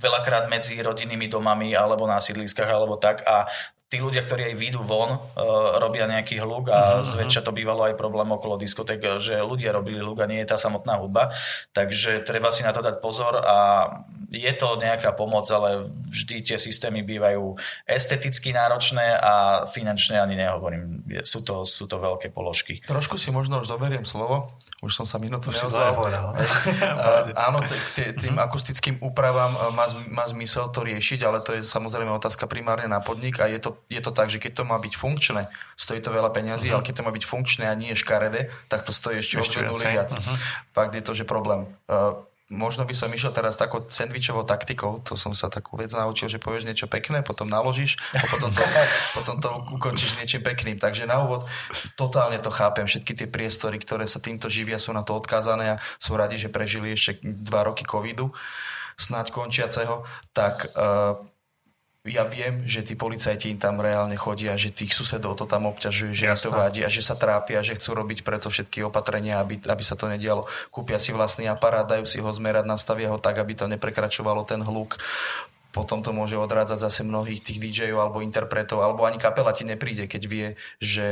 [0.00, 3.44] veľakrát medzi rodinnými domami alebo na sídliskách alebo tak a
[3.92, 7.04] tí ľudia, ktorí aj výjdu von, uh, robia nejaký hluk a uh-huh.
[7.04, 10.56] zväčša to bývalo aj problém okolo diskotek, že ľudia robili hluk a nie je tá
[10.56, 11.28] samotná hudba.
[11.76, 13.84] Takže treba si na to dať pozor a
[14.32, 17.52] je to nejaká pomoc, ale vždy tie systémy bývajú
[17.84, 21.04] esteticky náročné a finančné ani nehovorím.
[21.28, 22.80] Sú to, sú to veľké položky.
[22.88, 24.48] Trošku si možno už doberiem slovo.
[24.80, 25.94] Už som sa minútu neozval.
[27.46, 27.62] Áno,
[27.94, 32.98] tým akustickým úpravám má, má zmysel to riešiť, ale to je samozrejme otázka primárne na
[32.98, 36.14] podnik a je to je to tak, že keď to má byť funkčné, stojí to
[36.14, 36.82] veľa peňazí, uh-huh.
[36.82, 39.78] ale keď to má byť funkčné a nie škaredé, tak to stojí ešte, ešte viac.
[39.78, 40.10] viac.
[40.14, 40.36] Uh-huh.
[40.76, 41.66] Fakt je to, že problém.
[41.88, 42.22] Uh,
[42.52, 46.36] možno by som išiel teraz takou sandvičovou taktikou, to som sa takú vec naučil, že
[46.36, 48.62] povieš niečo pekné, potom naložíš a potom to,
[49.16, 49.48] potom to
[49.80, 50.76] ukončíš niečím pekným.
[50.76, 51.48] Takže na úvod
[51.96, 55.80] totálne to chápem, všetky tie priestory, ktoré sa týmto živia, sú na to odkázané a
[55.96, 58.30] sú radi, že prežili ešte dva roky covidu
[59.00, 60.04] snáď končiaceho,
[60.36, 61.16] tak uh,
[62.02, 66.10] ja viem, že tí policajti im tam reálne chodia, že tých susedov to tam obťažuje,
[66.10, 69.62] že im to vadí a že sa trápia, že chcú robiť preto všetky opatrenia, aby,
[69.62, 70.50] aby sa to nedialo.
[70.74, 74.66] Kúpia si vlastný aparát, dajú si ho zmerať, nastavia ho tak, aby to neprekračovalo ten
[74.66, 74.98] hluk
[75.72, 80.04] potom to môže odrádzať zase mnohých tých DJov alebo interpretov, alebo ani kapela ti nepríde,
[80.04, 80.48] keď vie,
[80.84, 81.08] že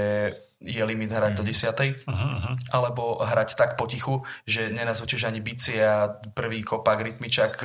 [0.61, 1.73] je limit hrať do 10.
[1.73, 2.55] Uh-huh, uh-huh.
[2.77, 7.65] Alebo hrať tak potichu, že nenazvučíš ani bicie a prvý kopak, rytmičak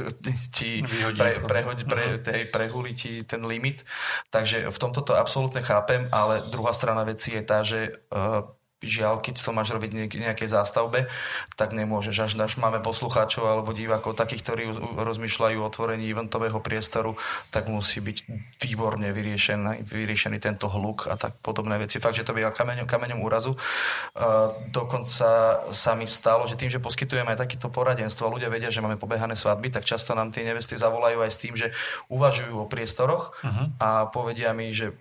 [0.56, 0.80] ti
[1.20, 2.48] pre, prehoď, pre, uh-huh.
[2.56, 3.84] prehuli ti ten limit.
[4.32, 8.48] Takže v tomto to absolútne chápem, ale druhá strana veci je tá, že uh,
[8.84, 11.08] žiaľ, keď to máš robiť nejakej zástavbe,
[11.56, 12.16] tak nemôžeš.
[12.20, 14.64] Až, až máme poslucháčov alebo divákov takých, ktorí
[15.00, 17.16] rozmýšľajú o otvorení eventového priestoru,
[17.50, 18.18] tak musí byť
[18.62, 22.04] výborne vyriešený, vyriešený tento hluk a tak podobné veci.
[22.04, 23.56] Fakt, že to býva kameňom, kameňom úrazu.
[23.56, 25.28] Uh, dokonca
[25.72, 29.34] sa mi stalo, že tým, že poskytujeme aj takéto poradenstvo ľudia vedia, že máme pobehané
[29.36, 31.72] svadby, tak často nám tie nevesty zavolajú aj s tým, že
[32.08, 33.66] uvažujú o priestoroch uh-huh.
[33.80, 34.94] a povedia mi, že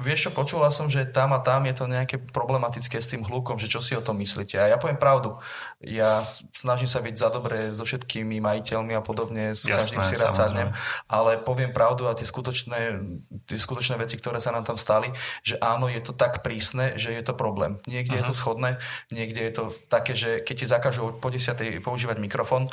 [0.00, 3.60] Vieš čo, počula som, že tam a tam je to nejaké problematické s tým hlukom,
[3.60, 4.56] že čo si o tom myslíte.
[4.56, 5.36] A ja poviem pravdu.
[5.84, 6.24] Ja
[6.56, 10.32] snažím sa byť za dobré so všetkými majiteľmi a podobne, s Jasné, každým si rád
[10.32, 10.68] sadnem,
[11.06, 13.00] ale poviem pravdu a tie skutočné,
[13.44, 15.12] tie skutočné veci, ktoré sa nám tam stali,
[15.44, 17.78] že áno, je to tak prísne, že je to problém.
[17.84, 18.24] Niekde uh-huh.
[18.24, 18.40] je to mhm.
[18.40, 18.70] schodné,
[19.12, 22.72] niekde je to také, že keď ti zakážu po desiatej používať mikrofón,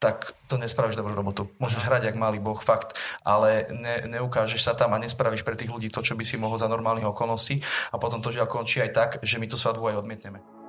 [0.00, 1.52] tak to nespravíš dobrú robotu.
[1.60, 5.68] Môžeš hrať, jak malý boh, fakt, ale ne, neukážeš sa tam a nespravíš pre tých
[5.68, 7.60] ľudí to, čo by si mohol za normálnych okolností
[7.92, 10.59] a potom to žiaľ končí aj tak, že my tú svadbu aj odmietneme.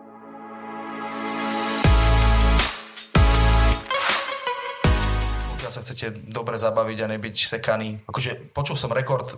[5.72, 8.04] Sa chcete dobre zabaviť a nebyť sekaný.
[8.06, 9.36] Akože počul som rekord, e,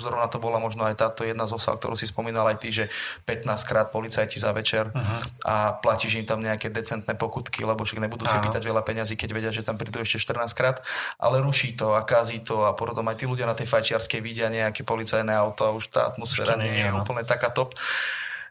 [0.00, 2.84] zrovna to bola možno aj táto jedna z osal, ktorú si spomínal aj ty, že
[3.28, 5.20] 15 krát policajti za večer uh-huh.
[5.44, 8.44] a platíš im tam nejaké decentné pokutky, lebo však nebudú si uh-huh.
[8.48, 10.80] pýtať veľa peňazí, keď vedia, že tam prídu ešte 14 krát,
[11.20, 14.48] ale ruší to a kazí to a potom aj tí ľudia na tej fajčiarskej vidia
[14.48, 17.04] nejaké policajné auto a už tá atmosféra nie je no.
[17.04, 17.76] úplne taká top.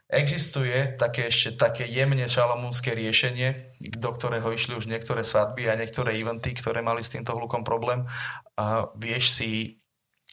[0.08, 6.16] Existuje také ešte také jemne šalamúnske riešenie, do ktorého išli už niektoré svadby a niektoré
[6.16, 8.08] eventy, ktoré mali s týmto hlukom problém.
[8.56, 9.78] A vieš si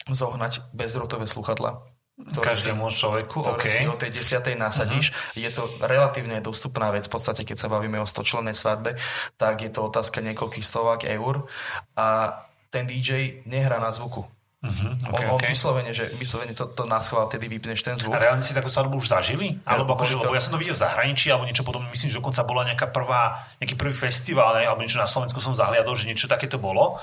[0.07, 1.83] zohnať bezrotové sluchadla,
[2.15, 3.75] ktoré Každému si, človeku, ktoré okay.
[3.75, 5.11] si o tej desiatej nasadíš.
[5.11, 5.43] Uh-huh.
[5.43, 8.95] Je to relatívne dostupná vec, v podstate keď sa bavíme o 100 člennej svadbe,
[9.35, 11.51] tak je to otázka niekoľkých stovák eur
[11.99, 12.39] a
[12.71, 14.23] ten DJ nehrá na zvuku.
[14.65, 15.53] Uh-huh, okay, on, on okay.
[15.53, 18.17] vyslovene, že vyslovene to, to nás chvál, tedy vypneš ten zvuk.
[18.17, 19.61] A reálne si takú svadbu už zažili?
[19.69, 20.25] Alebo akože, to...
[20.25, 22.89] lebo ja som to videl v zahraničí, alebo niečo podobné, myslím, že dokonca bola nejaká
[22.89, 24.65] prvá, nejaký prvý festival, ne?
[24.65, 26.97] alebo niečo na Slovensku som zahliadol, že niečo takéto bolo.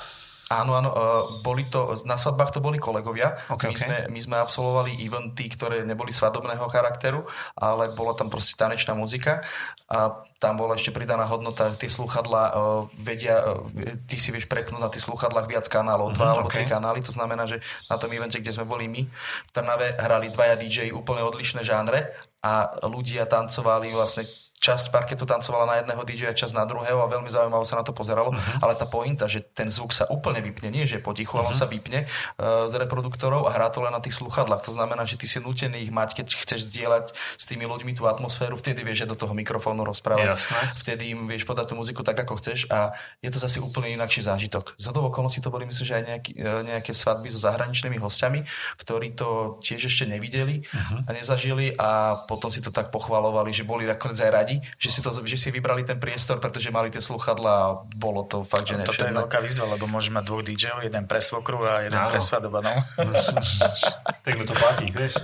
[0.53, 1.01] Áno, áno, uh,
[1.41, 3.41] boli to, na svadbách to boli kolegovia.
[3.49, 3.81] Okay, my, okay.
[3.89, 7.25] Sme, my sme absolvovali eventy, ktoré neboli svadobného charakteru,
[7.57, 9.41] ale bola tam proste tanečná muzika
[9.89, 13.65] a tam bola ešte pridaná hodnota, tie sluchadla uh, vedia, uh,
[14.05, 16.63] ty si vieš prepnúť na tých sluchadlách viac kanálov, dva mm-hmm, alebo okay.
[16.63, 20.29] tri kanály, to znamená, že na tom evente, kde sme boli my, v Trnave hrali
[20.29, 24.27] dvaja DJ úplne odlišné žánre a ľudia tancovali vlastne
[24.63, 27.85] časť parketu tancovala na jedného DJ a časť na druhého a veľmi zaujímavo sa na
[27.85, 28.63] to pozeralo, uh-huh.
[28.63, 31.51] ale tá pointa, že ten zvuk sa úplne vypne, nie že potichu, uh-huh.
[31.51, 31.63] ale on mhm.
[31.63, 34.63] sa vypne uh, z reproduktorov a hrá to len na tých sluchadlách.
[34.63, 38.07] To znamená, že ty si nutený ich mať, keď chceš zdieľať s tými ľuďmi tú
[38.07, 40.31] atmosféru, vtedy vieš, že do toho mikrofónu rozprávať.
[40.31, 40.61] Jasné.
[40.79, 44.23] Vtedy im vieš podať tú muziku tak, ako chceš a je to zase úplne inakší
[44.23, 44.79] zážitok.
[44.79, 48.45] Z okolností to boli, myslím, že aj nejaký, e, nejaké svadby so zahraničnými hostiami,
[48.79, 51.09] ktorí to tiež ešte nevideli uh-huh.
[51.09, 54.89] a nezažili a potom si to tak pochvalovali, že boli nakoniec aj radi, radi, že
[54.93, 58.69] si, to, že si vybrali ten priestor, pretože mali tie sluchadla a bolo to fakt,
[58.69, 58.93] že nevšetné.
[58.93, 62.13] Toto je veľká výzva, lebo môžeme mať dvoch DJ-ov, jeden pre svokru a jeden Áno.
[62.13, 62.71] pre svadobanu.
[64.25, 65.17] tak to platí, vieš?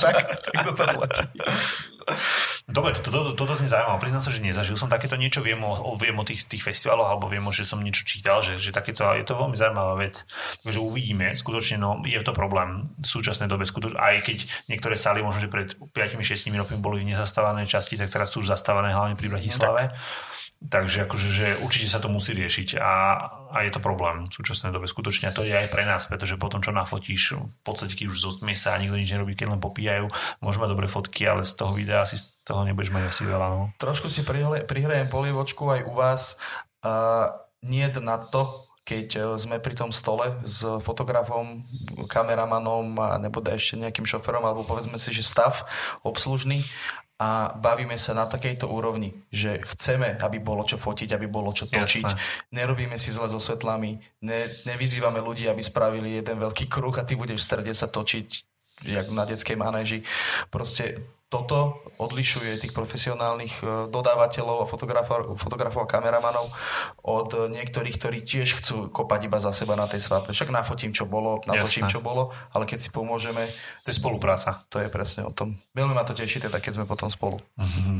[0.00, 1.24] tak, tak to platí.
[2.64, 4.00] Dobre, toto, to, to znie zaujímavé.
[4.00, 7.28] Priznám sa, že nezažil som takéto niečo, viem o, viem o tých, tých festivaloch, alebo
[7.28, 10.24] viem, že som niečo čítal, že, že takéto, je to veľmi zaujímavá vec.
[10.64, 14.38] Takže uvidíme, skutočne, no, je to problém v súčasnej dobe, skutočne, aj keď
[14.68, 18.96] niektoré sály možno, že pred 5-6 rokmi boli nezastávané časti, tak teraz sú už zastávané
[18.96, 19.92] hlavne pri Bratislave.
[19.92, 20.33] No, tak
[20.64, 22.94] Takže akože, že určite sa to musí riešiť a,
[23.52, 25.28] a je to problém v súčasnej dobe skutočne.
[25.28, 28.56] A to je aj pre nás, pretože potom, čo nafotíš, v podstate, keď už zostmie
[28.56, 30.08] sa a nikto nič nerobí, keď len popíjajú,
[30.40, 33.46] môžeme mať dobré fotky, ale z toho videa asi z toho nebudeš mať asi veľa.
[33.52, 33.60] No.
[33.76, 36.40] Trošku si prihrajem polievočku aj u vás.
[36.80, 37.28] Uh,
[37.64, 41.64] nie na to, keď e, sme pri tom stole s fotografom,
[42.04, 45.64] kameramanom a nebude ešte nejakým šoferom, alebo povedzme si, že stav
[46.04, 46.68] obslužný
[47.14, 51.70] a bavíme sa na takejto úrovni, že chceme, aby bolo čo fotiť, aby bolo čo
[51.70, 52.04] točiť.
[52.04, 52.18] Jasne.
[52.50, 57.14] Nerobíme si zle so svetlami, ne, nevyzývame ľudí, aby spravili jeden veľký kruh a ty
[57.14, 58.26] budeš v strede sa točiť
[58.82, 60.02] jak na detskej manéži.
[60.50, 60.98] Proste
[61.34, 66.54] toto odlišuje tých profesionálnych e, dodávateľov a fotografov, fotografov a kameramanov
[67.02, 70.30] od niektorých, ktorí tiež chcú kopať iba za seba na tej svadbe.
[70.30, 73.50] Však nafotím, čo bolo, natočím, čo bolo, ale keď si pomôžeme...
[73.82, 74.62] To je spolupráca.
[74.70, 75.58] To je presne o tom.
[75.74, 77.42] Veľmi ma to teší, teda keď sme potom spolu.
[77.58, 77.98] Mm-hmm.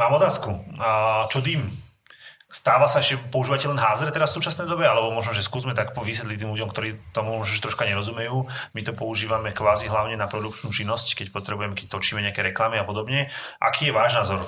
[0.00, 0.50] Mám otázku.
[0.80, 1.68] A čo dým?
[2.54, 5.90] Stáva sa ešte, používate len házere teraz v súčasnej dobe, alebo možno, že skúsme tak
[5.90, 8.46] vysvetliť tým ľuďom, ktorí tomu že troška nerozumejú.
[8.78, 12.86] My to používame kvázi hlavne na produkčnú činnosť, keď potrebujeme, keď točíme nejaké reklamy a
[12.86, 13.26] podobne.
[13.58, 14.46] Aký je váš názor?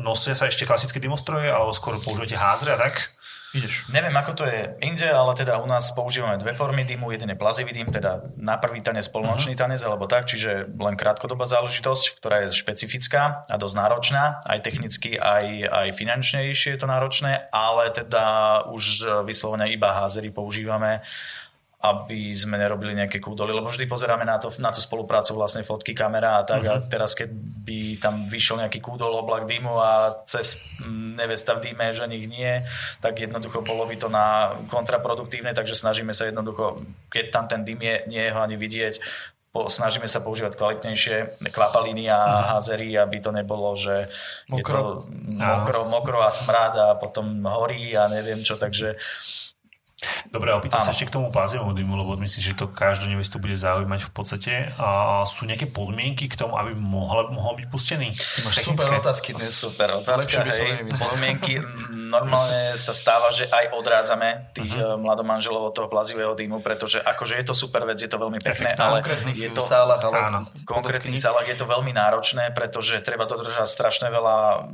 [0.00, 3.12] Nosia sa ešte klasické dymostroje, alebo skôr používate házre a tak?
[3.52, 3.92] Ideš.
[3.92, 7.12] Neviem, ako to je inde, ale teda u nás používame dve formy dymu.
[7.12, 9.68] Jeden je plazivý dym, teda na prvý tanec, polnočný uh-huh.
[9.68, 15.20] tanec, alebo tak, čiže len krátkodobá záležitosť, ktorá je špecifická a dosť náročná, aj technicky,
[15.20, 18.24] aj, aj finančnejšie je to náročné, ale teda
[18.72, 21.04] už vyslovene iba házery používame
[21.82, 25.98] aby sme nerobili nejaké kúdoly, lebo vždy pozeráme na, to, na tú spoluprácu vlastne fotky,
[25.98, 26.62] kamera a tak.
[26.62, 26.72] Uh-huh.
[26.72, 26.86] A mhm.
[26.86, 30.62] teraz, keď by tam vyšiel nejaký kúdol, oblak dymu a cez
[31.18, 32.62] nevesta v dýme, že nich nie,
[33.02, 36.78] tak jednoducho bolo by to na kontraproduktívne, takže snažíme sa jednoducho,
[37.10, 39.02] keď tam ten dym je, nie je ho ani vidieť,
[39.52, 42.42] po, snažíme sa používať kvalitnejšie kvapaliny a uh-huh.
[42.56, 44.06] házery, aby to nebolo, že
[44.48, 44.56] mokro.
[44.56, 44.82] je to
[45.34, 48.96] mokro, mokro a smrad a potom horí a neviem čo, takže
[50.28, 53.54] Dobre, opýtam sa ešte k tomu plaziovému dymu, lebo myslím, že to každú nevestu bude
[53.54, 54.52] zaujímať v podstate.
[54.80, 58.14] A sú nejaké podmienky k tomu, aby mohol, mohol byť pustený?
[58.42, 59.50] máš super otázky dnes.
[59.52, 60.88] Super otázka, hej.
[60.96, 61.62] Podmienky.
[62.12, 65.00] Normálne sa stáva, že aj odrádzame tých uh-huh.
[65.00, 68.76] mladomanželov od toho plazivého dymu, pretože akože je to super vec, je to veľmi pekné,
[68.76, 69.00] ale
[69.32, 73.64] je to, sálach, ale áno, v konkrétnych sálach je to veľmi náročné, pretože treba dodržať
[73.64, 74.68] strašne veľa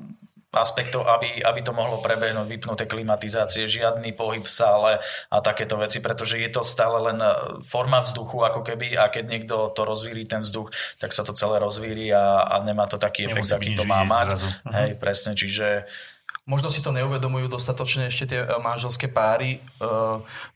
[0.48, 4.92] aspektov, aby, aby to mohlo prebehnúť, vypnuté klimatizácie, žiadny pohyb v sále
[5.28, 9.24] a takéto veci, pretože je to stále len e, forma vzduchu ako keby a keď
[9.28, 13.28] niekto to rozvíri ten vzduch, tak sa to celé rozvíri a, a nemá to taký
[13.28, 14.40] efekt, aký to má mať.
[14.72, 15.84] Hej, presne, čiže
[16.48, 19.84] možno si to neuvedomujú dostatočne ešte tie e, manželské páry, e,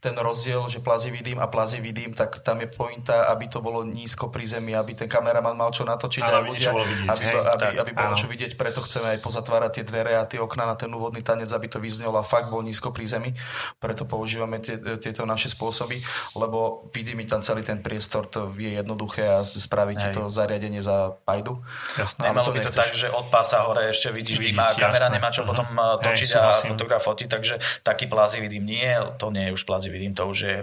[0.00, 3.84] ten rozdiel, že plazivý dým a plazivý dým, tak tam je pointa, aby to bolo
[3.84, 7.60] nízko pri zemi, aby ten kameraman mal čo natočiť a ľudia, vidieť, aby, hej, aby,
[7.60, 8.18] tak, aby bolo áno.
[8.18, 11.52] čo vidieť, preto chceme aj pozatvárať tie dvere a tie okna na ten úvodný tanec,
[11.52, 13.36] aby to vyznelo a fakt bol nízko pri zemi,
[13.76, 16.00] preto používame tie, tieto naše spôsoby,
[16.32, 21.12] lebo vidí mi tam celý ten priestor, to je jednoduché a spravíte to zariadenie za
[21.28, 21.60] pajdu.
[22.00, 25.12] Jasné, Nemalo by to tak, že od pása hore ešte vidíš, vidíš dým a kamera
[25.12, 25.52] nemá čo uh-huh.
[25.52, 29.62] potom točiť Hej, a fotograf fotiť, takže taký plazivý dým nie, to nie je už
[29.64, 30.56] plazivý dým, to už je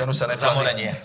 [0.00, 0.96] Ten už sa zamorenie.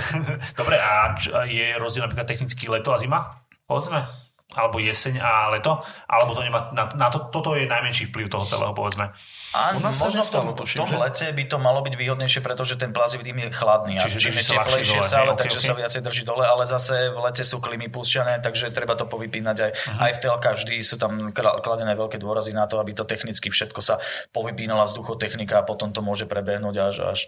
[0.60, 1.16] Dobre, a
[1.48, 3.40] je rozdiel napríklad technický leto a zima?
[3.66, 8.32] Povedzme alebo jeseň a leto, alebo to nemá, na, na to, toto je najmenší vplyv
[8.32, 9.12] toho celého, povedzme.
[9.56, 12.92] A možno v tom, tuším, v tom lete by to malo byť výhodnejšie, pretože ten
[12.92, 13.96] plazivý dým je chladný.
[13.96, 15.68] Čiže a čím je teplejšie sa, ale okay, takže okay.
[15.72, 19.56] sa viacej drží dole, ale zase v lete sú klimy púšťané, takže treba to povypínať
[19.56, 20.04] aj, uh-huh.
[20.04, 20.56] aj v telkách.
[20.60, 23.96] Vždy sú tam kladené veľké dôrazy na to, aby to technicky všetko sa
[24.36, 27.20] povypínala vzduchotechnika a potom to môže prebehnúť až, až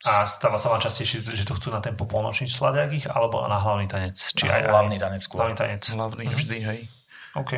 [0.00, 3.60] a stáva sa vám častejšie, že to chcú na ten popolnočný sladiak ich, alebo na
[3.60, 4.16] hlavný tanec?
[4.16, 5.44] Či na aj, hlavný tanec skôr.
[5.44, 5.82] Hlavný tanec.
[5.92, 6.40] Hlavný uh-huh.
[6.40, 6.80] vždy, hej.
[7.36, 7.52] OK.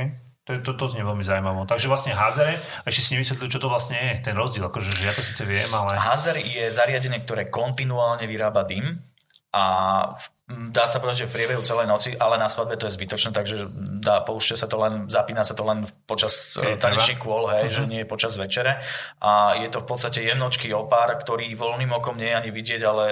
[0.61, 1.64] To To, to, znie veľmi zaujímavé.
[1.64, 4.68] Takže vlastne házere, a ešte si nevysvetlil, čo to vlastne je, ten rozdiel.
[4.68, 5.96] Akože, že ja to síce viem, ale...
[5.96, 9.00] Házer je zariadenie, ktoré kontinuálne vyrába dym
[9.53, 9.64] a
[10.72, 13.68] dá sa povedať, že v priebehu celej noci, ale na svadbe to je zbytočné, takže
[14.00, 17.76] dá, poušťa sa to len, zapína sa to len počas Keď tanečných kôl, hej, uh-huh.
[17.82, 18.80] že nie počas večere.
[19.22, 23.05] A je to v podstate jemnočký opár, ktorý voľným okom nie je ani vidieť, ale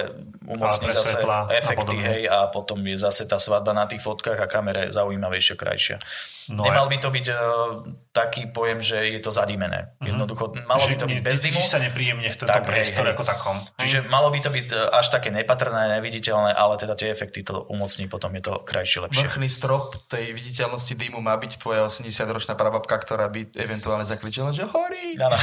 [0.45, 1.21] umocní zase
[1.53, 5.55] efekty, a hej, a potom je zase tá svadba na tých fotkách a kamere zaujímavejšia,
[5.55, 5.97] krajšia.
[6.51, 7.37] No Nemal by to byť uh,
[8.11, 9.95] taký pojem, že je to zadímené.
[9.95, 10.11] Uh-huh.
[10.11, 11.61] Jednoducho, malo že by to byť bez dymu.
[11.63, 13.57] sa nepríjemne v tomto priestore ako takom.
[13.79, 17.63] Čiže malo by to byť e, až také nepatrné, neviditeľné, ale teda tie efekty to
[17.71, 19.23] umocní, potom je to krajšie, lepšie.
[19.31, 24.67] Vrchný strop tej viditeľnosti dymu má byť tvoja 80-ročná prababka, ktorá by eventuálne zakričala, že
[24.67, 25.15] horí.
[25.15, 25.39] Ano.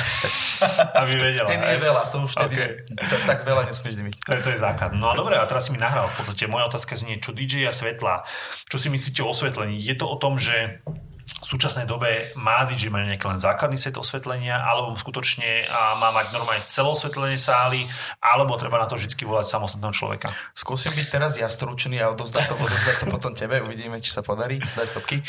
[1.00, 1.48] Aby vedela.
[1.48, 2.68] Vtedy je veľa, to už vtedy okay.
[2.84, 4.14] je, tak veľa nesmieš dymiť.
[4.28, 4.92] To je, to je základ.
[4.92, 6.12] No a dobre, a teraz si mi nahral.
[6.12, 8.28] V podstate moja otázka znie, čo DJ a svetla.
[8.68, 9.80] Čo si myslíte o osvetlení?
[9.80, 10.84] Je to o tom, že
[11.28, 16.32] v súčasnej dobe má DJ mať nejaký len základný set osvetlenia, alebo skutočne má mať
[16.32, 17.84] normálne celé osvetlenie sály,
[18.18, 20.28] alebo treba na to vždy volať samostatného človeka.
[20.56, 24.24] Skúsim byť teraz ja stručný a odovzdať to, odovzdať to potom tebe, uvidíme, či sa
[24.24, 24.58] podarí.
[24.74, 25.20] Daj stopky.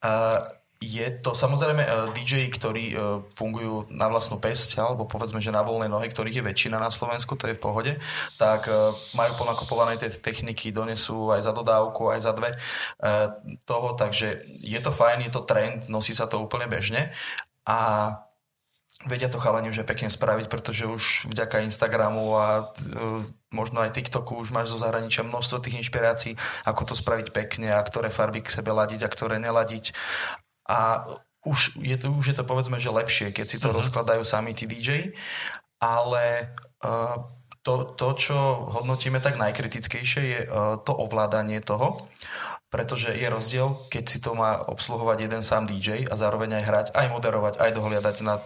[0.00, 0.40] Uh,
[0.80, 2.98] je to samozrejme eh, DJ, ktorí eh,
[3.36, 7.36] fungujú na vlastnú pesť, alebo povedzme, že na voľnej nohe, ktorých je väčšina na Slovensku,
[7.36, 7.92] to je v pohode,
[8.40, 12.56] tak eh, majú ponakopované tie techniky, donesú aj za dodávku, aj za dve
[13.68, 17.12] toho, takže je to fajn, je to trend, nosí sa to úplne bežne
[17.68, 17.78] a
[19.04, 22.72] vedia to chalani už pekne spraviť, pretože už vďaka Instagramu a
[23.52, 26.32] možno aj TikToku už máš zo zahraničia množstvo tých inšpirácií,
[26.64, 29.92] ako to spraviť pekne a ktoré farby k sebe ladiť a ktoré neladiť
[30.70, 31.02] a
[31.42, 33.82] už je to, už je to povedzme, že lepšie, keď si to uh-huh.
[33.82, 35.16] rozkladajú sami tí DJ,
[35.82, 36.54] ale
[36.84, 37.16] uh,
[37.64, 38.38] to, to, čo
[38.70, 42.06] hodnotíme tak najkritickejšie, je uh, to ovládanie toho,
[42.70, 46.86] pretože je rozdiel, keď si to má obsluhovať jeden sám DJ a zároveň aj hrať,
[46.94, 48.38] aj moderovať, aj dohliadať na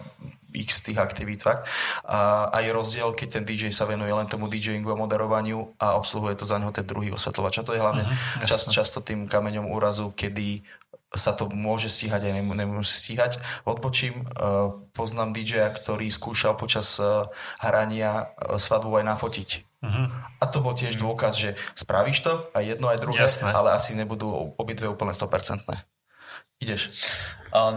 [0.55, 1.67] x tých aktivít fakt.
[2.07, 5.99] A, a je rozdiel, keď ten DJ sa venuje len tomu DJingu a moderovaniu a
[5.99, 7.59] obsluhuje to za neho ten druhý osvetľovač.
[7.59, 10.63] A to je hlavne uh-huh, čas, často tým kameňom úrazu, kedy
[11.13, 13.37] sa to môže stíhať aj nemôže stíhať.
[13.63, 14.25] Odbočím, e,
[14.91, 17.05] poznám DJ, ktorý skúšal počas e,
[17.61, 19.49] hrania e, svadbu aj nafotiť.
[19.85, 20.07] Uh-huh.
[20.41, 23.53] A to bol tiež dôkaz, že spravíš to, aj jedno, aj druhé, Jasné.
[23.53, 25.61] ale asi nebudú obidve úplne 100%.
[26.63, 26.89] Ideš.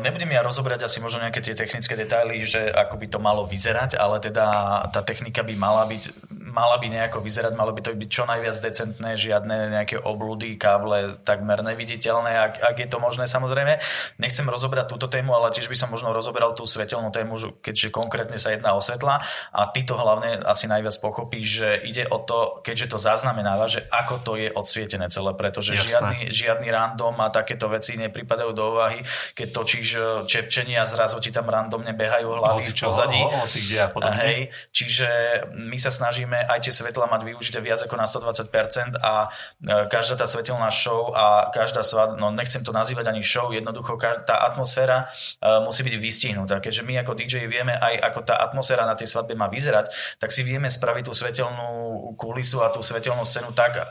[0.02, 3.94] Nebudem ja rozobrať asi možno nejaké tie technické detaily, že ako by to malo vyzerať,
[3.94, 4.46] ale teda
[4.90, 6.02] tá technika by mala byť
[6.48, 11.20] mala by nejako vyzerať, malo by to byť čo najviac decentné, žiadne nejaké oblúdy, káble
[11.22, 13.78] takmer neviditeľné, ak, ak je to možné samozrejme.
[14.18, 18.40] Nechcem rozobrať túto tému, ale tiež by som možno rozoberal tú svetelnú tému, keďže konkrétne
[18.40, 19.20] sa jedná o svetla
[19.52, 23.84] a ty to hlavne asi najviac pochopíš, že ide o to, keďže to zaznamenáva, že
[23.92, 29.04] ako to je odsvietené celé, pretože žiadny, žiadny random a takéto veci nepripadajú do úvahy,
[29.36, 33.20] keď točíš e, čepčenie a zrazu ti tam randomne behajú hlavy v pozadí.
[33.68, 33.88] kde a
[34.24, 34.38] Hej,
[34.72, 35.08] čiže
[35.52, 40.16] my sa snažíme aj tie svetla mať využité viac ako na 120% a e, každá
[40.16, 45.06] tá svetelná show a každá svadba, no nechcem to nazývať ani show, jednoducho tá atmosféra
[45.38, 46.64] e, musí byť vystihnutá.
[46.64, 50.32] Keďže my ako DJ vieme aj ako tá atmosféra na tej svadbe má vyzerať, tak
[50.32, 51.68] si vieme spraviť tú svetelnú
[52.16, 53.82] kulisu a tú svetelnú scénu tak, e,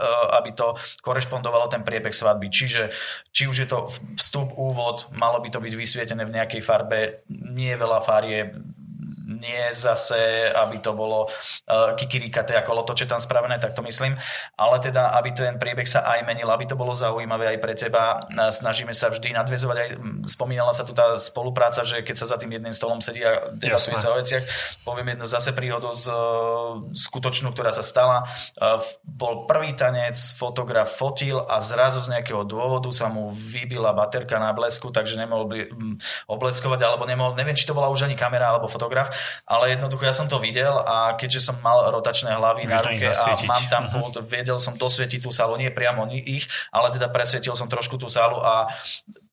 [0.41, 0.73] aby to
[1.05, 2.49] korešpondovalo ten priebeh svadby.
[2.49, 2.89] Čiže
[3.30, 7.74] či už je to vstup, úvod, malo by to byť vysvietené v nejakej farbe, nie
[7.74, 8.53] veľa farie,
[9.38, 14.18] nie zase, aby to bolo uh, kikirikaté ako loto, čo tam spravené, tak to myslím,
[14.58, 18.26] ale teda, aby ten priebeh sa aj menil, aby to bolo zaujímavé aj pre teba.
[18.34, 19.90] Snažíme sa vždy nadvezovať aj,
[20.26, 23.98] spomínala sa tu tá spolupráca, že keď sa za tým jedným stolom sedí a debatuje
[23.98, 24.44] sa o veciach,
[24.82, 26.10] poviem jednu zase príhodu z,
[26.98, 28.26] skutočnú, ktorá sa stala.
[28.58, 34.42] Uh, bol prvý tanec, fotograf fotil a zrazu z nejakého dôvodu sa mu vybila baterka
[34.42, 35.60] na blesku, takže nemohol by
[36.26, 39.12] obleskovať, alebo nemohol, neviem, či to bola už ani kamera alebo fotograf
[39.45, 43.07] ale jednoducho ja som to videl a keďže som mal rotačné hlavy Víš na ruke
[43.11, 44.11] a mám tam uh-huh.
[44.11, 48.07] pult, vedel som dosvietiť tú sálu, nie priamo ich, ale teda presvietil som trošku tú
[48.07, 48.71] sálu a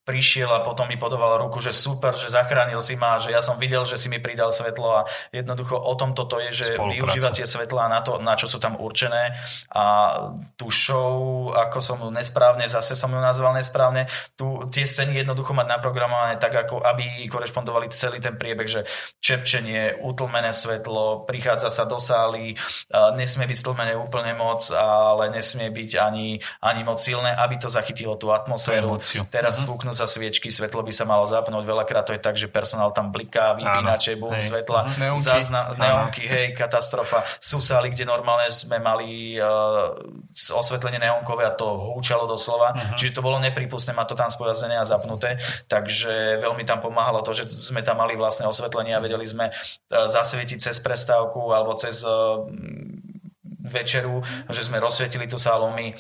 [0.04, 3.56] prišiel a potom mi podoval ruku, že super, že zachránil si ma, že ja som
[3.56, 7.48] videl, že si mi pridal svetlo a jednoducho o tom toto je, že využívať tie
[7.48, 9.32] svetlá na to, na čo sú tam určené.
[9.72, 9.84] A
[10.60, 14.04] tú show, ako som ju nesprávne, zase som ju nazval nesprávne,
[14.36, 18.84] tu, tie scény jednoducho mať naprogramované tak, ako aby korešpondovali celý ten priebeh, že
[19.24, 22.52] čepčenie, utlmené svetlo, prichádza sa do sály,
[23.16, 28.20] nesmie byť stlmené úplne moc, ale nesmie byť ani, ani moc silné, aby to zachytilo
[28.20, 29.00] tú atmosféru.
[29.32, 31.62] Teraz uh-huh sa sviečky, svetlo by sa malo zapnúť.
[31.62, 35.22] Veľakrát to je tak, že personál tam bliká, vypínače, bum, svetla, Neonky.
[35.22, 37.22] zazna, neonky, hej, katastrofa.
[37.38, 39.94] Sú sály, kde normálne sme mali uh,
[40.58, 42.74] osvetlenie neonkové a to húčalo doslova.
[42.74, 42.98] Uh-huh.
[42.98, 45.38] Čiže to bolo nepripustné mať to tam spojazené a zapnuté.
[45.70, 50.10] Takže veľmi tam pomáhalo to, že sme tam mali vlastné osvetlenie a vedeli sme uh,
[50.10, 52.42] zasvietiť cez prestávku alebo cez uh,
[53.64, 54.20] večeru,
[54.52, 55.94] že sme rozsvietili tú sálu my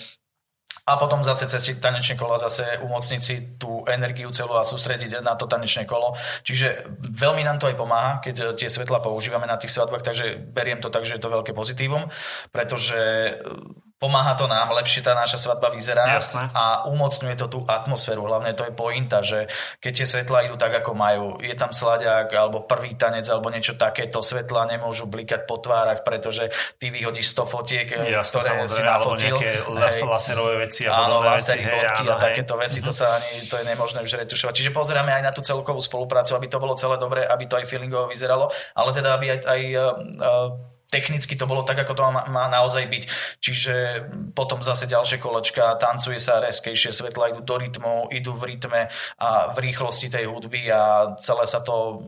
[0.84, 5.32] a potom zase cez tanečné kola zase umocniť si tú energiu celú a sústrediť na
[5.32, 6.12] to tanečné kolo.
[6.44, 10.84] Čiže veľmi nám to aj pomáha, keď tie svetla používame na tých svadbách, takže beriem
[10.84, 12.04] to tak, že je to veľké pozitívum,
[12.52, 13.00] pretože
[14.04, 16.52] pomáha to nám, lepšie tá naša svadba vyzerá Jasné.
[16.52, 18.28] a umocňuje to tú atmosféru.
[18.28, 19.48] Hlavne to je pointa, že
[19.80, 23.80] keď tie svetla idú tak, ako majú, je tam sladiak alebo prvý tanec alebo niečo
[23.80, 29.16] takéto, svetla nemôžu blikať po tvárach, pretože ty vyhodíš 100 fotiek, Jasné, ktoré si alebo
[29.16, 29.40] nafotil.
[29.40, 31.58] nejaké las, laserové veci a Áno, podobné veci.
[31.64, 34.52] hej, áno, a takéto veci, to sa ani, to je nemožné už retušovať.
[34.52, 37.64] Čiže pozeráme aj na tú celkovú spoluprácu, aby to bolo celé dobré, aby to aj
[37.64, 42.24] feelingovo vyzeralo, ale teda aby aj, aj uh, technicky to bolo tak, ako to má,
[42.28, 43.04] má naozaj byť.
[43.40, 43.74] Čiže
[44.36, 48.88] potom zase ďalšie kolečka, tancuje sa reskejšie, svetla idú do rytmu, idú v rytme
[49.20, 52.06] a v rýchlosti tej hudby a celé sa to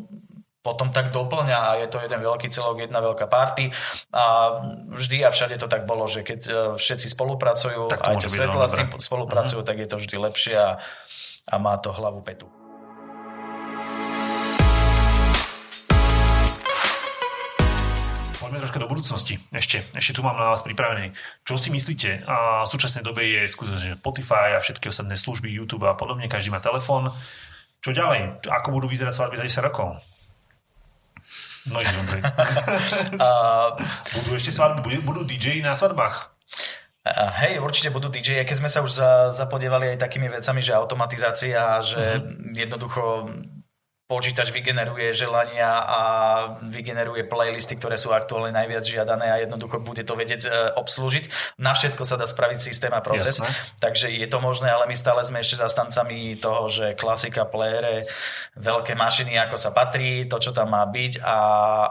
[0.66, 3.70] potom tak doplňa a je to jeden veľký celok, jedna veľká party
[4.10, 4.58] a
[4.90, 8.74] vždy a všade to tak bolo, že keď e, všetci spolupracujú, aj tie svetla s
[8.74, 10.82] tým spolupracujú, tak je to vždy lepšie a,
[11.46, 12.50] a má to hlavu petu.
[18.46, 19.42] Poďme troška do budúcnosti.
[19.50, 21.10] Ešte, ešte tu mám na vás pripravený.
[21.42, 22.22] Čo si myslíte?
[22.30, 26.54] A v súčasnej dobe je skutočne Spotify a všetky ostatné služby, YouTube a podobne, každý
[26.54, 27.10] má telefón.
[27.82, 28.46] Čo ďalej?
[28.46, 29.98] Ako budú vyzerať svadby za 10 rokov?
[31.66, 32.22] No je dobré.
[33.26, 33.74] A,
[34.14, 34.78] budú ešte svadby?
[34.78, 36.30] Budú, budú DJ na svadbách?
[37.42, 41.78] hej, určite budú DJ, keď sme sa už za, zapodievali aj takými vecami, že automatizácia,
[41.78, 42.18] že
[42.54, 43.30] jednoducho
[44.06, 46.00] počítač vygeneruje želania a
[46.62, 51.58] vygeneruje playlisty, ktoré sú aktuálne najviac žiadané a jednoducho bude to vedieť e, obslúžiť.
[51.58, 53.50] Na všetko sa dá spraviť systém a proces, Jasné.
[53.82, 58.06] takže je to možné, ale my stále sme ešte zastancami toho, že klasika, playere,
[58.54, 61.36] veľké mašiny, ako sa patrí, to, čo tam má byť a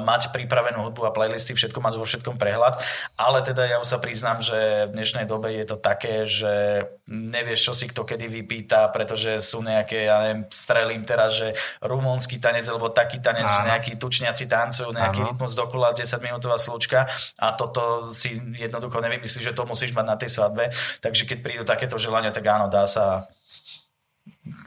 [0.00, 2.80] mať pripravenú hudbu a playlisty, všetko mať vo všetkom prehľad,
[3.20, 7.68] ale teda ja už sa priznám, že v dnešnej dobe je to také, že nevieš,
[7.68, 11.48] čo si kto kedy vypýta, pretože sú nejaké, ja neviem, strelím teraz, že
[11.82, 13.50] rumúnsky tanec, alebo taký tanec, Áno.
[13.50, 15.28] že nejakí tučniaci tancujú, nejaký Áno.
[15.34, 17.10] rytmus dokola, 10 minútová slučka
[17.42, 20.70] a toto si jednoducho nevymyslíš, že to musíš mať na tej svadbe,
[21.02, 23.26] takže keď prídu takéto želania, tak áno, dá sa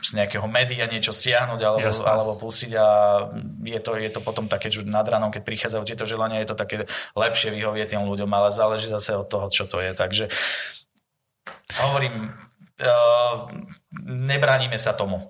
[0.03, 2.87] z nejakého média niečo stiahnuť alebo, alebo pustiť a
[3.63, 6.59] je to, je to potom také, že nad ránom, keď prichádzajú tieto želania, je to
[6.59, 9.91] také lepšie vyhovieť tým ľuďom, ale záleží zase od toho, čo to je.
[9.95, 10.31] Takže
[11.81, 12.35] hovorím,
[12.83, 13.35] uh,
[14.05, 15.27] nebránime sa tomu.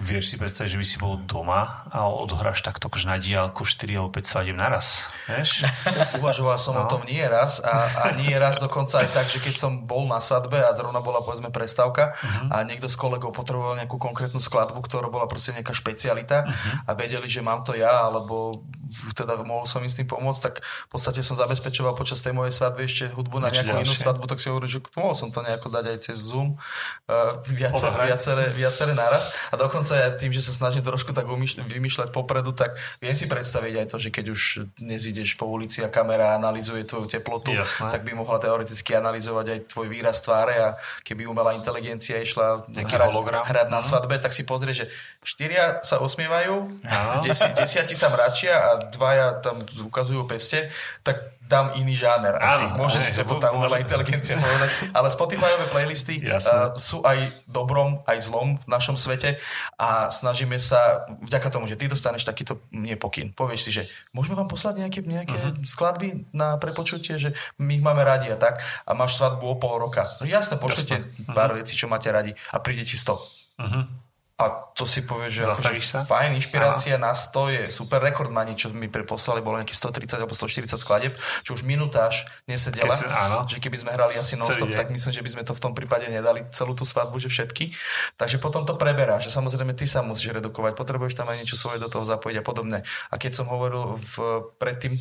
[0.00, 3.84] Vieš si predstaviť, že by si bol doma a odohráš takto akože na diálku 4
[3.94, 5.12] alebo 5 svadieb naraz?
[5.26, 5.68] Vieš?
[6.18, 6.82] Uvažoval som No.
[6.82, 10.04] o tom nie raz a, a nie raz dokonca aj tak, že keď som bol
[10.04, 12.48] na svadbe a zrovna bola povedzme prestávka Mhm.
[12.48, 16.70] a niekto z kolegov potreboval nejakú konkrétnu skladbu, ktorá bola proste nejaká špecialita Mhm.
[16.84, 18.64] a vedeli, že mám to ja, alebo
[19.12, 22.52] teda mohol som im s tým pomôcť, tak v podstate som zabezpečoval počas tej mojej
[22.52, 25.68] svadby ešte hudbu na nejakú inú svadbu, tak si hovorím, že mohol som to nejako
[25.68, 27.14] dať aj cez Zoom uh,
[27.44, 28.06] viacer, Odohrať.
[28.06, 32.52] viacere, viacere naraz a dokonca ja tým, že sa snažím trošku tak umýšľ- vymýšľať popredu,
[32.52, 34.42] tak viem si predstaviť aj to, že keď už
[34.76, 37.88] dnes ideš po ulici a kamera analizuje tvoju teplotu, Jasné.
[37.88, 40.68] tak by mohla teoreticky analyzovať aj tvoj výraz tváre a
[41.00, 43.42] keby umelá inteligencia išla Nejaký hrať, hologram.
[43.42, 43.86] hrať na Mhm.
[43.86, 44.86] svadbe, tak si pozrie, že
[45.20, 46.80] štyria sa osmievajú,
[47.20, 50.72] desi, desiati sa mračia a dvaja tam ukazujú peste,
[51.04, 52.62] tak dám iný žáner asi.
[52.62, 54.70] Áno, Môže hej, si to to tá umelá inteligencia povedať.
[54.94, 59.42] Ale Spotifyové playlisty uh, sú aj dobrom, aj zlom v našom svete
[59.74, 63.82] a snažíme sa, vďaka tomu, že ty dostaneš takýto nie pokyn, povieš si, že
[64.14, 65.66] môžeme vám poslať nejaké, nejaké uh-huh.
[65.66, 69.82] skladby na prepočutie, že my ich máme radi a tak a máš svadbu o pol
[69.82, 70.16] roka.
[70.22, 71.02] No jasne, pošlite
[71.34, 73.18] pár vecí, čo máte radi a príde ti 100.
[73.60, 74.09] Mhm.
[74.40, 76.00] A to si povieš, že Zastavíš akože sa?
[76.08, 78.00] fajn, inšpirácia na 100 je super.
[78.00, 81.12] Rekordmani, čo mi preposlali, bolo nejakých 130 alebo 140 skladeb,
[81.44, 82.96] čo už minutáž nesedela.
[82.96, 83.44] Keď si- áno.
[83.44, 86.08] Že keby sme hrali asi non-stop, tak myslím, že by sme to v tom prípade
[86.08, 87.76] nedali celú tú svadbu, že všetky.
[88.16, 91.76] Takže potom to preberá, že samozrejme ty sa musíš redukovať, potrebuješ tam aj niečo svoje
[91.76, 92.78] do toho zapojiť a podobne.
[93.12, 94.14] A keď som hovoril v,
[94.56, 94.96] predtým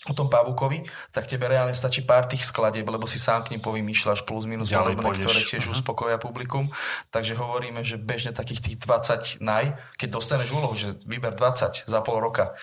[0.00, 3.60] o tom Pavukovi, tak tebe reálne stačí pár tých skladieb, lebo si sám k nim
[3.60, 5.24] povymýšľaš plus minus Ďalej podobné, pôjdeš.
[5.26, 5.72] ktoré tiež Mhm.
[5.74, 6.72] uspokoja publikum.
[7.08, 12.00] Takže hovoríme, že bežne takých tých 20 naj, keď dostaneš úlohu, že vyber 20 za
[12.00, 12.56] pol roka,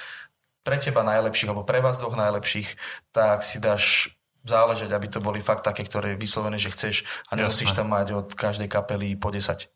[0.62, 2.76] pre teba najlepších, alebo pre vás dvoch najlepších,
[3.12, 4.12] tak si dáš
[4.44, 6.96] záležať, aby to boli fakt také, ktoré je vyslovené, že chceš
[7.28, 9.68] a nemusíš tam mať od každej kapely po 10.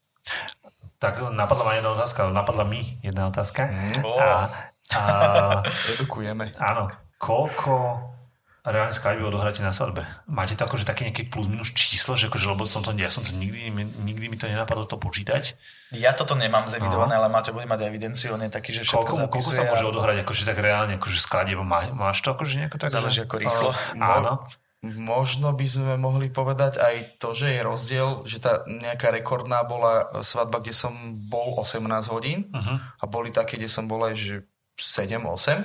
[0.97, 3.68] Tak napadla ma jedna otázka, napadla mi jedna otázka.
[3.68, 4.03] Mm.
[4.20, 4.30] A,
[4.91, 5.01] a,
[5.89, 6.51] Edukujeme.
[6.55, 6.91] áno,
[7.22, 8.01] koľko
[8.61, 10.05] reálne skladby odohráte na svadbe?
[10.30, 13.26] Máte to akože také nejaké plus minus číslo, že akože, lebo som to, ja som
[13.26, 13.74] to nikdy,
[14.05, 15.57] nikdy mi to nenapadlo to počítať.
[15.93, 19.34] Ja toto nemám zevidované, ale Maťo bude mať evidenciu, on je taký, že všetko Koľko,
[19.34, 21.57] koľko sa môže a odohrať akože tak reálne, akože skladieb?
[21.61, 22.93] Má, máš to akože nejako tak?
[22.93, 23.26] Záleží že...
[23.26, 23.69] ako rýchlo.
[23.97, 24.45] Áno.
[24.82, 30.09] Možno by sme mohli povedať aj to, že je rozdiel, že tá nejaká rekordná bola
[30.26, 30.93] svadba, kde som
[31.30, 32.82] bol 18 hodín Uh-huh.
[32.82, 34.36] a boli také, kde som bol aj že
[34.82, 35.63] 7-8.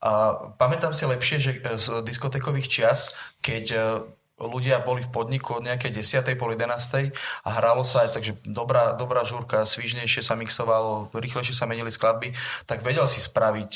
[0.00, 0.10] A
[0.56, 3.12] pamätám si lepšie, že z diskotékových čias,
[3.44, 3.78] keď e,
[4.34, 6.34] ľudia boli v podniku od nejakej 10.
[6.34, 7.14] po 11.
[7.46, 12.34] a hralo sa aj takže dobrá, dobrá žúrka, svižnejšie sa mixovalo, rýchlejšie sa menili skladby,
[12.66, 13.70] tak vedel si spraviť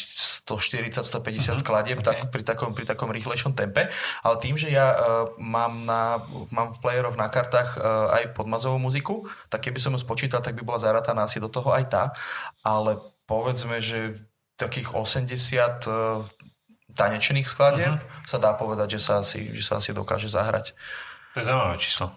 [0.50, 1.62] 140-150 uh-huh.
[1.62, 2.06] skladieb okay.
[2.10, 3.86] tak, pri, takom, pri takom rýchlejšom tempe,
[4.26, 4.98] ale tým, že ja uh,
[5.38, 10.02] mám, na, mám v playeroch na kartách uh, aj podmazovú muziku, tak keby som ju
[10.02, 12.04] spočítal, tak by bola zarataná asi do toho aj tá,
[12.66, 12.98] ale
[13.30, 14.27] povedzme, že
[14.58, 16.26] takých 80 uh,
[16.92, 18.26] tanečných skladieb uh-huh.
[18.26, 20.74] sa dá povedať, že sa, asi, že sa asi dokáže zahrať.
[21.32, 22.10] To je zaujímavé číslo.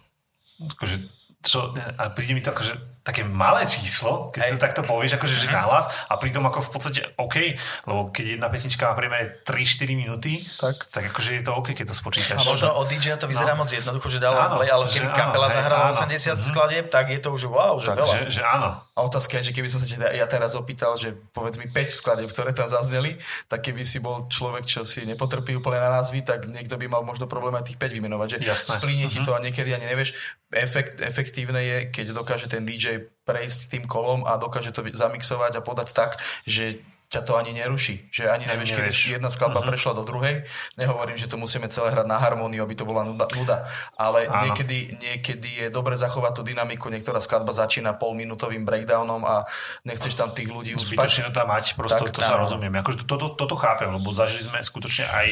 [0.58, 0.96] Akože,
[1.42, 5.34] čo, a príde mi to akože také malé číslo, keď si to takto povieš, akože
[5.36, 7.58] že nahlas a pritom ako v podstate OK,
[7.89, 10.86] lebo keď jedna pesnička má priemere 3-4 minúty, Tak.
[10.94, 12.38] tak akože je to OK, keď to spočítaš.
[12.38, 13.66] A možno od DJ to vyzerá No.
[13.66, 15.98] moc jednoducho, že Áno, play, ale keby kapela zahrala áno.
[15.98, 16.46] 80 Mhm.
[16.46, 18.14] skladieb, tak je to už wow, že Tak, veľa.
[18.14, 18.70] že, že áno.
[18.92, 21.96] A otázka je, že keby som sa teda ja teraz opýtal, že povedz mi 5
[21.96, 23.16] skladieb, ktoré tam zazneli,
[23.48, 27.00] tak keby si bol človek, čo si nepotrpí úplne na názvy, tak niekto by mal
[27.02, 28.28] možno problém aj tých 5 vymenovať.
[28.28, 28.72] Že Jasné.
[28.76, 29.26] splíne ti Mhm.
[29.26, 30.12] to a niekedy ani nevieš.
[30.52, 35.62] Efekt, efektívne je, keď dokáže ten DJ prejsť tým kolom a dokáže to zamixovať a
[35.64, 38.07] podať tak, že ťa to ani neruší.
[38.07, 39.68] Že ani nevieš, kedy jedna skladba Mhm.
[39.68, 40.47] prešla do druhej.
[40.76, 43.28] Nehovorím, že to musíme celé hrať na harmóniu, aby to bola nuda.
[43.30, 43.68] nuda.
[43.93, 44.47] Ale Áno.
[44.47, 46.88] niekedy, niekedy je dobre zachovať tú dynamiku.
[46.88, 49.43] Niektorá skladba začína polminútovým breakdownom a
[49.84, 50.95] nechceš tam tých ľudí uspať.
[50.97, 52.47] Zbytočne to tam mať, prosto Tak, to sa áno.
[52.47, 52.72] rozumiem.
[52.74, 55.28] Akože to, toto, toto chápem, lebo zažili sme skutočne aj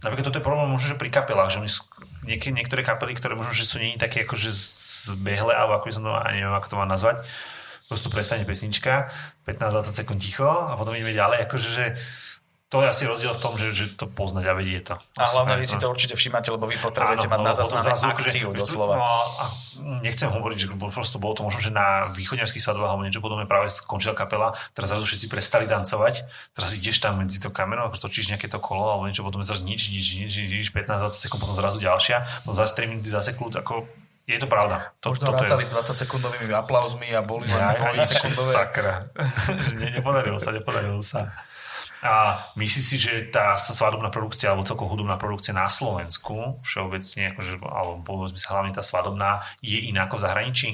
[0.00, 1.60] Napríklad toto je problém možno, že pri kapelách, že
[2.24, 4.72] niek- niektoré kapely, ktoré možno, že sú není také akože z-
[5.12, 7.20] zbehle, alebo ako by som to, neviem, ako to mám nazvať,
[7.90, 9.10] prosto prestane pesnička,
[9.50, 11.84] 15-20 sekúnd ticho a potom ideme ďalej, akože, že
[12.70, 14.94] to je asi rozdiel v tom, že, že to poznať a vedieť to.
[15.18, 17.66] A hlavne vy si tak, to určite všímate, lebo vy potrebujete Áno, mať na potom
[17.66, 18.94] zazname akciu No, doslova.
[18.94, 19.44] a
[20.06, 23.74] nechcem hovoriť, že prosto bolo to možno, že na východňarských svadbách alebo niečo podobné práve
[23.74, 28.30] skončila kapela, teraz zrazu všetci prestali tancovať, teraz ideš tam medzi to kamerou, ako točíš
[28.30, 31.58] nejaké to kolo alebo niečo, potom zrazu nič, nič, nič, nič, nič 15-20 sekúnd, potom
[31.58, 33.90] zrazu ďalšia, no za 3 minúty za sekundu, ako
[34.30, 34.94] je to pravda.
[35.02, 37.98] To, Možno toto je- rátali s 20 sekundovými aplauzmi a boli len ja, ja, dvoj
[38.06, 38.52] sekundové.
[38.54, 38.94] Sakra.
[39.80, 41.34] ne, nepodarilo sa, nepodarilo sa.
[42.00, 47.60] A myslíš si, že tá svadobná produkcia alebo celkovo hudobná produkcia na Slovensku všeobecne, akože,
[47.60, 50.70] alebo povedzme sa hlavne tá svadobná, je iná ako v zahraničí?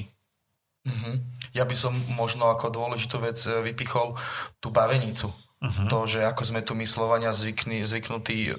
[0.87, 1.11] Mhm.
[1.51, 4.15] Ja by som možno ako dôležitú vec e, vypichol
[4.63, 5.35] tú bavenicu.
[5.57, 5.89] Mhm.
[5.89, 8.53] To, že ako sme tu my Slovania zvykní, zvyknutí,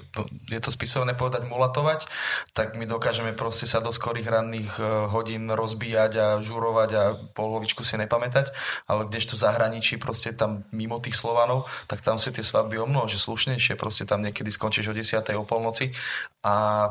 [0.51, 2.11] je to spisovné povedať, mulatovať,
[2.51, 7.87] tak my dokážeme proste sa do skorých ranných e, hodín rozbíjať a žurovať a polovičku
[7.87, 8.51] si nepamätať,
[8.91, 12.89] ale kdežto v zahraničí proste tam mimo tých Slovanov, tak tam sú tie svadby o
[12.91, 15.23] mnoho, že slušnejšie, proste tam niekedy skončíš o 10.
[15.39, 15.95] o polnoci
[16.43, 16.83] a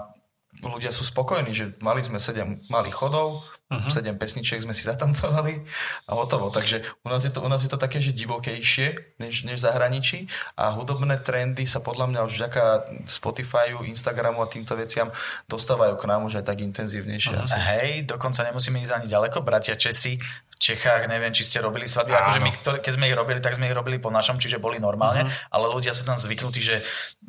[0.64, 3.44] ľudia sú spokojní, že mali sme 7 malých chodov.
[3.68, 3.92] Uh-huh.
[3.92, 5.60] 7 pesničiek sme si zatancovali
[6.08, 6.48] a hotovo.
[6.48, 9.66] Takže u nás je to, u nás je to také, že divokejšie než, než v
[9.68, 10.18] zahraničí
[10.56, 12.62] a hudobné trendy sa podľa mňa už vďaka
[13.04, 15.12] Spotifyu, Instagramu a týmto veciam
[15.46, 17.34] dostávajú k nám už aj tak intenzívnejšie.
[17.36, 17.44] Uh-huh.
[17.44, 17.56] Asi.
[17.56, 19.44] Hej, dokonca nemusíme ísť ani ďaleko.
[19.44, 20.16] Bratia Česi
[20.58, 22.10] Čechách, neviem, či ste robili svadby.
[22.12, 22.50] Akože my,
[22.82, 25.54] keď sme ich robili, tak sme ich robili po našom, čiže boli normálne, Mhm.
[25.54, 26.82] ale ľudia sú tam zvyknutí, že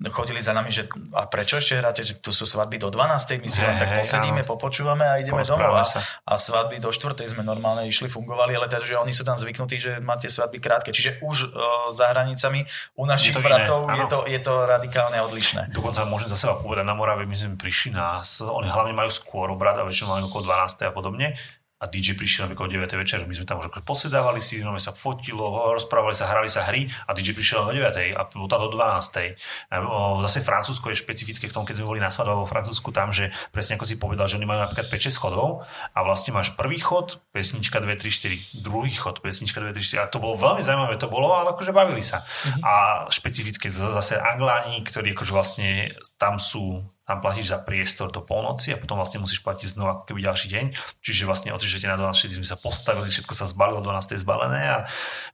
[0.10, 3.38] chodili za nami, že a prečo ešte hráte, že tu sú svadby do 12.
[3.38, 4.50] My si len Hej, tak posedíme, áno.
[4.50, 5.80] popočúvame a ideme Porozprávame domov.
[5.80, 6.00] A, sa.
[6.02, 7.28] a svadby do 4.
[7.28, 10.90] sme normálne išli, fungovali, ale teda, že oni sú tam zvyknutí, že máte svadby krátke.
[10.90, 11.52] Čiže už uh,
[11.94, 12.66] za hranicami
[12.98, 15.70] u našich Je bratov je to, je to radikálne odlišné.
[15.70, 19.52] Dokonca môžem za seba povedať, na Morave my sme prišli na, oni hlavne majú skôr
[19.52, 20.90] obrad a väčšinou majú okolo 12.
[20.90, 21.38] a podobne
[21.80, 23.00] a DJ prišiel napríklad o 9.
[23.00, 26.68] večer, my sme tam už akože posedávali si, no, sa fotilo, rozprávali sa, hrali sa
[26.68, 28.20] hry a DJ prišiel o 9.
[28.20, 29.40] a bol tam do 12.
[29.72, 32.92] A, o, Zase Francúzsko je špecifické v tom, keď sme boli na svadbe vo Francúzsku
[32.92, 35.64] tam, že presne ako si povedal, že oni majú napríklad 5-6 chodov
[35.96, 40.04] a vlastne máš prvý chod, pesnička 2, 3, 4, druhý chod, pesnička 2, 3, 4
[40.04, 42.28] a to bolo veľmi zaujímavé, to bolo, ale akože bavili sa.
[42.60, 48.70] A špecifické zase Angláni, ktorí akože vlastne tam sú tam platíš za priestor do polnoci
[48.70, 50.66] a potom vlastne musíš platiť znova ako keby ďalší deň.
[51.02, 54.62] Čiže vlastne o 3 na 12 sme sa postavili, všetko sa zbalilo, 12 je zbalené
[54.70, 54.78] a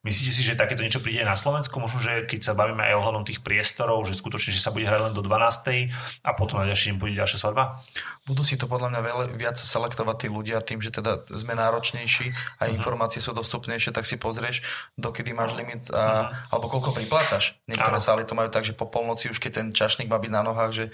[0.07, 1.75] myslíte si, že takéto niečo príde na Slovensku?
[1.83, 5.11] Možno, že keď sa bavíme aj ohľadom tých priestorov, že skutočne, že sa bude hrať
[5.11, 5.91] len do 12
[6.23, 7.83] a potom na ďalší deň bude ďalšia svadba?
[8.23, 12.31] Budú si to podľa mňa veľa, viac selektovať tí ľudia tým, že teda sme náročnejší
[12.31, 12.73] a uh-huh.
[12.73, 14.63] informácie sú dostupnejšie, tak si pozrieš,
[14.95, 16.55] dokedy máš limit a, uh-huh.
[16.55, 17.59] alebo koľko priplácaš.
[17.67, 18.15] Niektoré uh-huh.
[18.15, 20.71] sály to majú tak, že po polnoci už keď ten čašník má byť na nohách,
[20.71, 20.85] že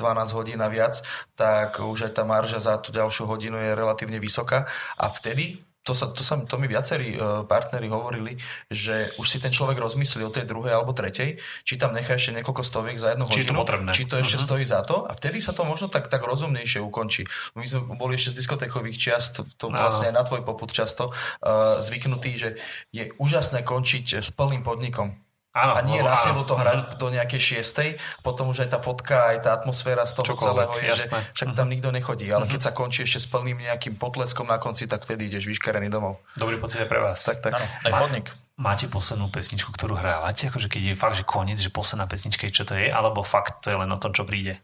[0.00, 1.00] 12 hodín a viac,
[1.34, 4.68] tak už aj tá marža za tú ďalšiu hodinu je relatívne vysoká.
[4.96, 8.36] A vtedy to, sa, to, sa, to mi viacerí uh, partneri hovorili,
[8.68, 12.36] že už si ten človek rozmyslí o tej druhej alebo tretej, či tam nechá ešte
[12.36, 14.46] niekoľko stoviek za jednu či hodinu, to či to ešte uh-huh.
[14.52, 15.08] stojí za to.
[15.08, 17.24] A vtedy sa to možno tak, tak rozumnejšie ukončí.
[17.56, 21.80] My sme boli ešte z diskotékových čiast, to vlastne aj na tvoj poput často, uh,
[21.80, 22.60] zvyknutí, že
[22.92, 25.16] je úžasné končiť s plným podnikom
[25.58, 27.88] Áno, a nie na silu to hrať do nejakej šiestej,
[28.22, 31.18] potom už aj tá fotka, aj tá atmosféra z toho Čokoľvek, celého je, jasné.
[31.18, 31.72] že však tam mhm.
[31.74, 32.52] nikto nechodí, ale mm-hmm.
[32.54, 36.22] keď sa končí ešte s plným nejakým potleskom na konci, tak vtedy ideš vyškarený domov.
[36.38, 37.26] Dobrý pocit aj pre vás.
[37.26, 37.58] Tak, tak.
[37.58, 38.28] Áno, aj chodník.
[38.58, 40.50] Máte poslednú pesničku, ktorú hrávate?
[40.50, 43.62] Akože keď je fakt, že koniec, že posledná pesnička je, čo to je, alebo fakt
[43.62, 44.58] to je len o tom, čo príde?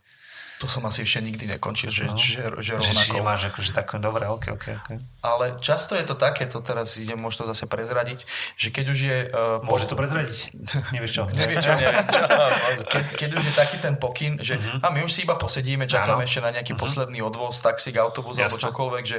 [0.63, 2.15] To som asi ešte nikdy nekončil, že, no.
[2.15, 3.11] že, že rovnako.
[3.11, 4.89] Že nemáš akože také, dobre, ok, ok, ok.
[5.27, 8.23] Ale často je to také, to teraz idem možno zase prezradiť,
[8.55, 9.17] že keď už je...
[9.35, 10.55] Uh, Môže to prezradiť?
[10.95, 11.23] Nevieš čo?
[11.43, 11.75] Nevie čo?
[12.87, 14.79] Ke, keď už je taký ten pokyn, že uh-huh.
[14.79, 16.29] a my už si iba posedíme, čakáme ano.
[16.31, 16.87] ešte na nejaký uh-huh.
[16.87, 18.47] posledný odvoz, taxík, autobus Jasne.
[18.47, 19.19] alebo čokoľvek, že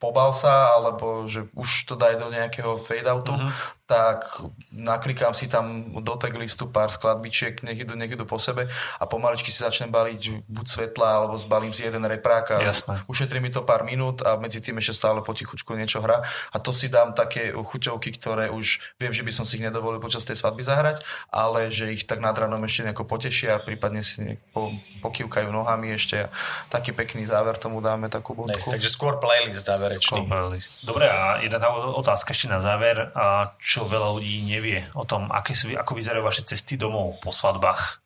[0.00, 4.24] pobal sa, alebo že už to daj do nejakého fade-outu, uh-huh tak
[4.72, 9.04] naklikám si tam do tag listu pár skladbičiek, nech idú, nech idú po sebe a
[9.04, 13.04] pomaličky si začnem baliť buď svetla, alebo zbalím si jeden reprák a Jasné.
[13.04, 16.72] ušetrí mi to pár minút a medzi tým ešte stále potichučku niečo hra a to
[16.72, 20.40] si dám také chuťovky, ktoré už viem, že by som si ich nedovolil počas tej
[20.40, 24.72] svadby zahrať, ale že ich tak nad ranom ešte nejako potešia a prípadne si po,
[25.04, 26.28] pokývkajú nohami ešte a
[26.72, 28.70] taký pekný záver tomu dáme takú bodku.
[28.70, 30.08] Ne, takže skôr playlist záverečný.
[30.08, 30.88] Skôr playlist.
[30.88, 33.10] Dobre a jedna tá otázka ešte na záver.
[33.12, 38.04] A čo veľa ľudí nevie o tom, aké ako vyzerajú vaše cesty domov po svadbách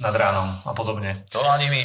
[0.00, 1.28] nad ránom a podobne.
[1.28, 1.82] To ani my.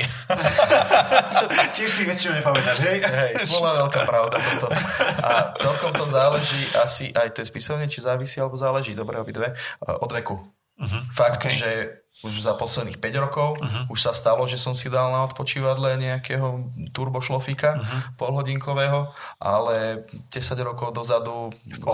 [1.76, 3.03] Tiež si väčšinou nepamätáš, hej?
[3.03, 4.72] Hej, bola veľká pravda toto.
[5.20, 9.51] A celkom to záleží asi aj to je spisovne, či závisí alebo záleží, dobre obidve,
[9.84, 10.39] od veku.
[10.80, 11.01] Uh-huh.
[11.11, 11.55] Fakt, okay.
[11.59, 11.72] že
[12.26, 13.61] už za posledných 5 rokov.
[13.61, 13.93] Uh-huh.
[13.93, 17.99] Už sa stalo, že som si dal na odpočívadle nejakého turbošlofika uh-huh.
[18.17, 21.53] polhodinkového, ale 10 rokov dozadu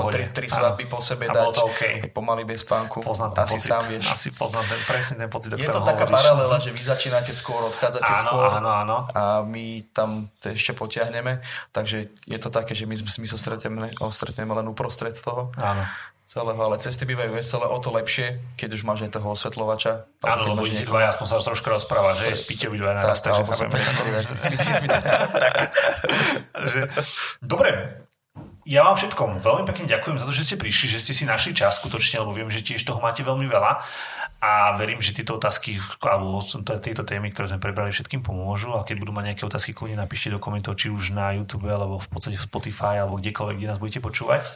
[0.09, 1.95] tri, tri svadby po sebe a dať okay.
[2.07, 3.03] pomaly bez spánku.
[3.03, 3.69] Poznám ten Asi pocit.
[3.69, 4.05] sám vieš.
[4.07, 6.15] Asi poznám ten, presne ten pocit, Je to taká hovoríš.
[6.15, 8.97] paralela, že vy začínate skôr, odchádzate áno, skôr áno, áno.
[9.11, 11.43] a my tam ešte potiahneme.
[11.75, 15.51] Takže je to také, že my, my sa stretneme, stretneme len uprostred toho.
[15.59, 15.84] Áno
[16.32, 20.07] celého, ale cesty bývajú veselé, o to lepšie, keď už máš aj toho osvetľovača.
[20.23, 22.47] Áno, lebo idete dvaja, aspoň sa trošku rozprávať, že?
[22.47, 23.43] Spíte obidva naraz, takže.
[27.43, 27.99] Dobre,
[28.63, 31.51] ja vám všetkom veľmi pekne ďakujem za to, že ste prišli, že ste si našli
[31.51, 33.84] čas skutočne, lebo viem, že tiež toho máte veľmi veľa
[34.39, 36.39] a verím, že tieto otázky alebo
[36.79, 40.32] tieto témy, ktoré sme prebrali, všetkým pomôžu a keď budú mať nejaké otázky, kľudne napíšte
[40.32, 43.84] do komentov, či už na YouTube alebo v podstate v Spotify alebo kdekoľvek, kde nás
[43.84, 44.47] budete počúvať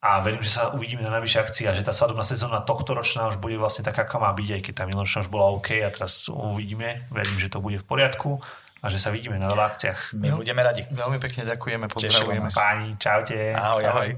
[0.00, 3.28] a verím, že sa uvidíme na najvyššej akcii a že tá svadobná sezóna tohto ročná
[3.28, 5.92] už bude vlastne taká, aká má byť, aj keď tá minuloročná už bola OK a
[5.92, 7.04] teraz uvidíme.
[7.12, 8.40] Verím, že to bude v poriadku
[8.80, 10.16] a že sa vidíme na veľa akciách.
[10.16, 10.88] My no, budeme radi.
[10.88, 12.48] Veľmi pekne ďakujeme, pozdravujeme.
[12.48, 13.52] Páni, čaute.
[13.52, 14.08] Ahoj, ahoj.
[14.08, 14.10] ahoj.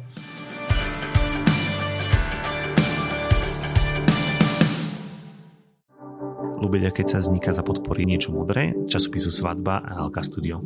[6.62, 10.62] Lubeľa, keď sa vzniká za podpory niečo modré, časopisu Svadba a Alka Studio.